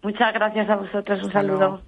[0.03, 1.57] Muchas gracias a vosotros, un Hasta saludo.
[1.57, 1.81] luego.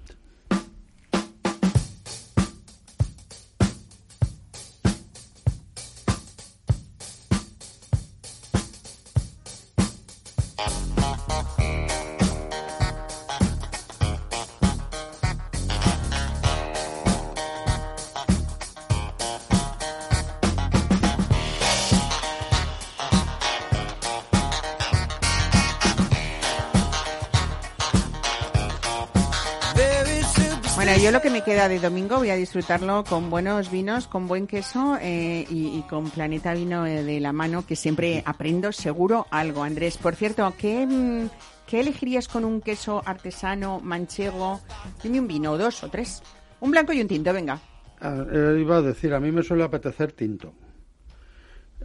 [31.58, 36.08] Queda de domingo voy a disfrutarlo con buenos vinos, con buen queso eh, y, con
[36.08, 39.64] Planeta Vino eh, de la mano, que siempre aprendo seguro algo.
[39.64, 41.28] Andrés, por cierto, ¿qué, mm,
[41.66, 44.60] ¿qué elegirías con un queso artesano, manchego?
[45.02, 46.22] Dime un vino, dos o tres.
[46.60, 47.58] Un blanco y un tinto, venga.
[48.00, 50.54] Ah, eh, iba a decir, a mí me suele apetecer tinto.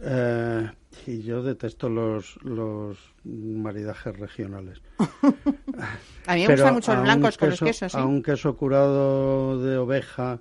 [0.00, 0.70] Eh,
[1.06, 4.80] y yo detesto los, los maridajes regionales.
[6.26, 7.98] A mí me Pero gustan mucho los un blancos con los queso- quesos, ¿sí?
[7.98, 10.40] A un queso curado de oveja,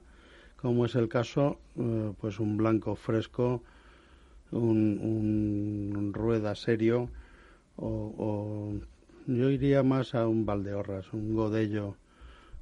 [0.56, 3.64] como es el caso, eh, pues un blanco fresco,
[4.52, 5.00] un,
[5.96, 7.10] un rueda serio,
[7.76, 8.74] o, o
[9.28, 11.98] yo iría más a un Valdeorras, un Godello.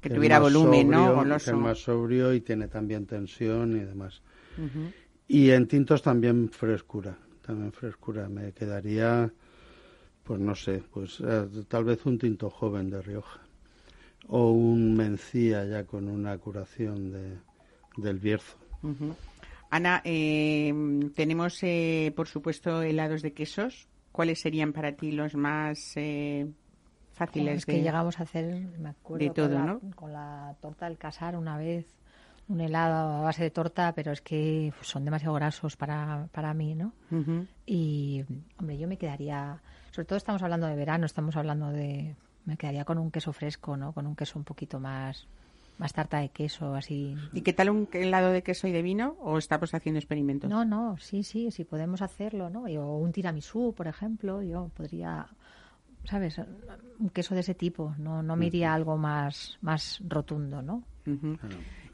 [0.00, 0.98] Que tuviera volumen, ¿no?
[0.98, 1.44] sobrio, Goloso.
[1.44, 4.20] Que es más sobrio y tiene también tensión y demás.
[5.28, 8.28] Y en tintos también frescura, también frescura.
[8.28, 9.30] Me quedaría,
[10.24, 13.40] pues no sé, pues eh, tal vez un tinto joven de Rioja
[14.28, 17.36] o un mencía ya con una curación de,
[17.96, 18.56] del Bierzo.
[19.70, 20.72] Ana, eh,
[21.14, 23.88] tenemos, eh, por supuesto, helados de quesos.
[24.12, 26.46] ¿Cuáles serían para ti los más eh,
[27.14, 29.80] fáciles es que de- llegamos a hacer, me acuerdo, de todo, con, la, ¿no?
[29.96, 31.86] con la torta del casar una vez,
[32.48, 36.74] un helado a base de torta, pero es que son demasiado grasos para, para mí,
[36.74, 36.92] ¿no?
[37.66, 38.24] Y,
[38.58, 42.14] hombre, yo me quedaría, sobre todo estamos hablando de verano, estamos hablando de,
[42.44, 43.92] me quedaría con un queso fresco, ¿no?
[43.92, 45.26] Con un queso un poquito más,
[45.78, 47.16] más tarta de queso, así.
[47.32, 49.16] ¿Y qué tal un helado de queso y de vino?
[49.20, 50.50] ¿O estamos haciendo experimentos?
[50.50, 52.64] No, no, sí, sí, sí podemos hacerlo, ¿no?
[52.64, 55.26] O un tiramisú, por ejemplo, yo podría,
[56.04, 56.40] ¿sabes?
[56.98, 60.82] Un queso de ese tipo, no, no me iría a algo más, más rotundo, ¿no?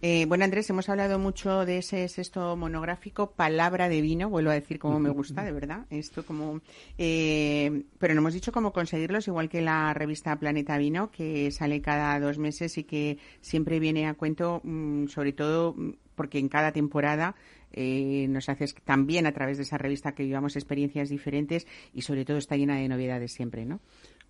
[0.01, 4.55] Eh, bueno, Andrés, hemos hablado mucho de ese sexto monográfico, Palabra de Vino, vuelvo a
[4.55, 5.87] decir como me gusta, de verdad.
[5.91, 6.61] Esto como,
[6.99, 11.81] eh, pero no hemos dicho cómo conseguirlos, igual que la revista Planeta Vino, que sale
[11.81, 16.49] cada dos meses y que siempre viene a cuento, mm, sobre todo mm, porque en
[16.49, 17.35] cada temporada
[17.73, 22.25] eh, nos haces también a través de esa revista que vivamos experiencias diferentes y sobre
[22.25, 23.81] todo está llena de novedades siempre, ¿no?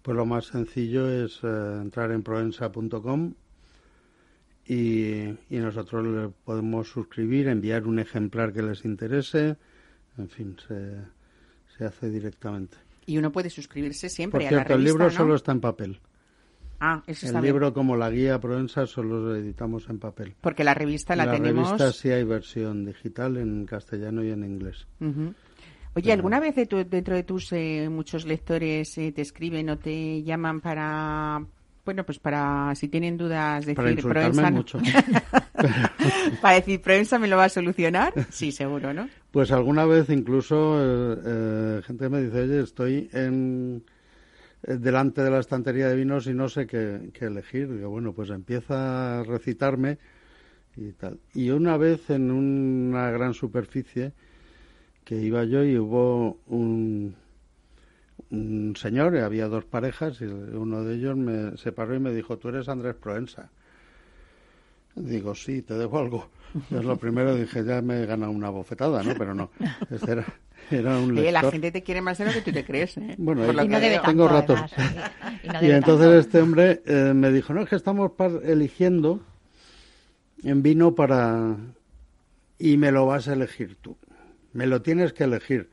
[0.01, 1.47] Pues lo más sencillo es eh,
[1.83, 3.35] entrar en proensa.com
[4.69, 9.57] y, y nosotros le podemos suscribir, enviar un ejemplar que les interese
[10.19, 10.97] en fin, se,
[11.77, 12.77] se hace directamente.
[13.07, 15.11] Y uno puede suscribirse Por siempre a la cierto, el revista, libro ¿no?
[15.17, 16.01] solo está en papel.
[16.81, 17.55] Ah, eso está El bien.
[17.55, 20.35] libro, como la guía Provenza, solo lo editamos en papel.
[20.41, 21.71] Porque la revista la, la tenemos...
[21.71, 24.87] revista sí hay versión digital en castellano y en inglés.
[25.01, 25.35] Ujú.
[25.95, 29.79] Oye, ¿alguna vez de tu- dentro de tus eh, muchos lectores eh, te escriben o
[29.79, 31.45] te llaman para...
[31.89, 34.79] Bueno, pues para, si tienen dudas, decir, Para no- mucho.
[36.43, 38.13] para decir, Provenza me lo va a solucionar.
[38.29, 39.09] Sí, seguro, ¿no?
[39.31, 43.83] Pues alguna vez incluso eh, eh, gente me dice, oye, estoy en
[44.65, 47.75] eh, delante de la estantería de vinos y no sé qué, qué elegir.
[47.75, 49.97] Digo, bueno, pues empieza a recitarme
[50.77, 51.19] y tal.
[51.33, 54.13] Y una vez en una gran superficie
[55.05, 57.17] que iba yo y hubo un,
[58.31, 62.37] un señor, y había dos parejas y uno de ellos me separó y me dijo,
[62.39, 63.51] tú eres Andrés Proensa.
[64.95, 66.29] Digo, sí, te debo algo.
[66.73, 69.15] Es lo primero, dije, ya me he ganado una bofetada, ¿no?
[69.17, 69.51] Pero no,
[69.91, 70.25] este era,
[70.71, 71.53] era un Oye, la lector.
[71.53, 73.15] gente te quiere más de lo que tú te crees, ¿eh?
[73.19, 74.03] Bueno, y que no debe veo.
[74.03, 74.59] tanto, Tengo ratos.
[74.59, 76.19] además, y- entonces tanto.
[76.19, 79.21] este hombre eh, me dijo, no, es que estamos par- eligiendo
[80.43, 81.57] en vino para...
[82.59, 83.97] Y me lo vas a elegir tú.
[84.53, 85.71] Me lo tienes que elegir.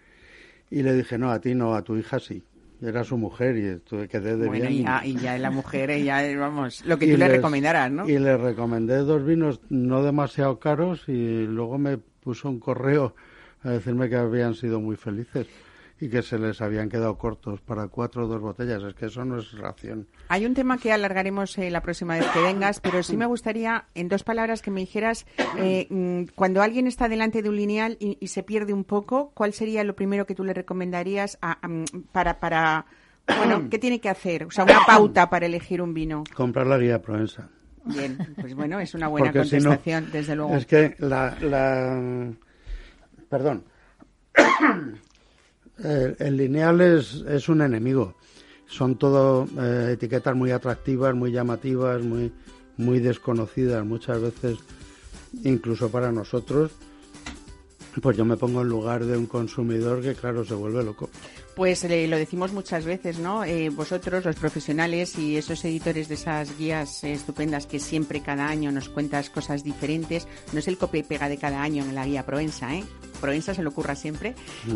[0.69, 2.43] Y le dije, no, a ti no, a tu hija sí.
[2.81, 4.73] Era su mujer y estuve, quedé de Bueno, bien.
[4.73, 8.07] y ya, y ya la mujer, ya, vamos, lo que tú le recomendaras, ¿no?
[8.07, 13.15] Y le recomendé dos vinos no demasiado caros y luego me puso un correo
[13.63, 15.47] a decirme que habían sido muy felices
[15.99, 18.83] y que se les habían quedado cortos para cuatro o dos botellas.
[18.83, 20.07] Es que eso no es ración.
[20.27, 23.85] Hay un tema que alargaremos eh, la próxima vez que vengas, pero sí me gustaría,
[23.95, 25.25] en dos palabras, que me dijeras,
[25.57, 29.31] eh, mm, cuando alguien está delante de un lineal y, y se pierde un poco,
[29.33, 32.85] ¿cuál sería lo primero que tú le recomendarías a- a, mm, para, para,
[33.37, 34.43] bueno, qué tiene que hacer?
[34.43, 36.25] O sea, una pauta para elegir un vino.
[36.35, 37.47] Comprar la guía Provenza.
[37.85, 40.55] Bien, pues bueno, es una buena Porque si no, contestación, desde luego.
[40.55, 41.37] Es que la...
[41.39, 42.31] la-
[43.29, 43.63] Perdón.
[45.83, 48.15] El, el lineal es, es un enemigo.
[48.67, 52.31] Son todo eh, etiquetas muy atractivas, muy llamativas, muy,
[52.77, 54.57] muy desconocidas muchas veces,
[55.43, 56.71] incluso para nosotros.
[58.01, 61.09] Pues yo me pongo en lugar de un consumidor que, claro, se vuelve loco.
[61.55, 63.45] Pues eh, lo decimos muchas veces, ¿no?
[63.45, 68.49] Eh, vosotros, los profesionales y esos editores de esas guías eh, estupendas que siempre cada
[68.49, 71.95] año nos cuentas cosas diferentes, no es el copia y pega de cada año en
[71.95, 72.83] la guía Proensa, ¿eh?
[73.25, 74.35] Proensa se lo ocurra siempre,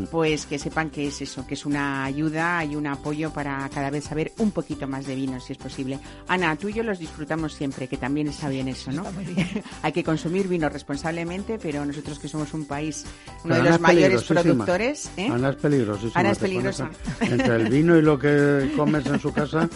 [0.09, 3.91] pues que sepan que es eso, que es una ayuda y un apoyo para cada
[3.91, 5.99] vez saber un poquito más de vino, si es posible.
[6.27, 9.03] Ana, tú y yo los disfrutamos siempre, que también está bien eso, ¿no?
[9.83, 13.05] Hay que consumir vino responsablemente, pero nosotros que somos un país,
[13.43, 15.27] uno de Ana los es mayores productores, ¿eh?
[15.31, 16.19] Ana es peligrosísima.
[16.19, 16.89] Ana es peligrosa.
[17.21, 19.69] Entre el vino y lo que comes en su casa,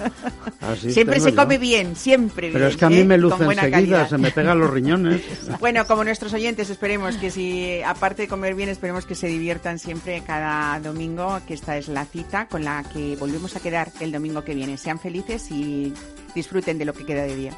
[0.61, 1.36] así Siempre se yo.
[1.36, 3.05] come bien, siempre Pero bien, es que a mí ¿eh?
[3.05, 4.09] me luce enseguida, calidad.
[4.09, 5.21] se me pegan los riñones.
[5.59, 9.80] Bueno, como nuestros oyentes, esperemos que si, aparte de comer bien, esperemos que se diviertan
[9.80, 14.11] siempre cada domingo, que esta es la cita con la que volvemos a quedar el
[14.11, 14.78] domingo que viene.
[14.78, 15.93] Sean felices y
[16.36, 17.57] disfruten de lo que queda de día.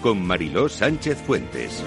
[0.00, 1.82] con Mariló Sánchez Fuentes.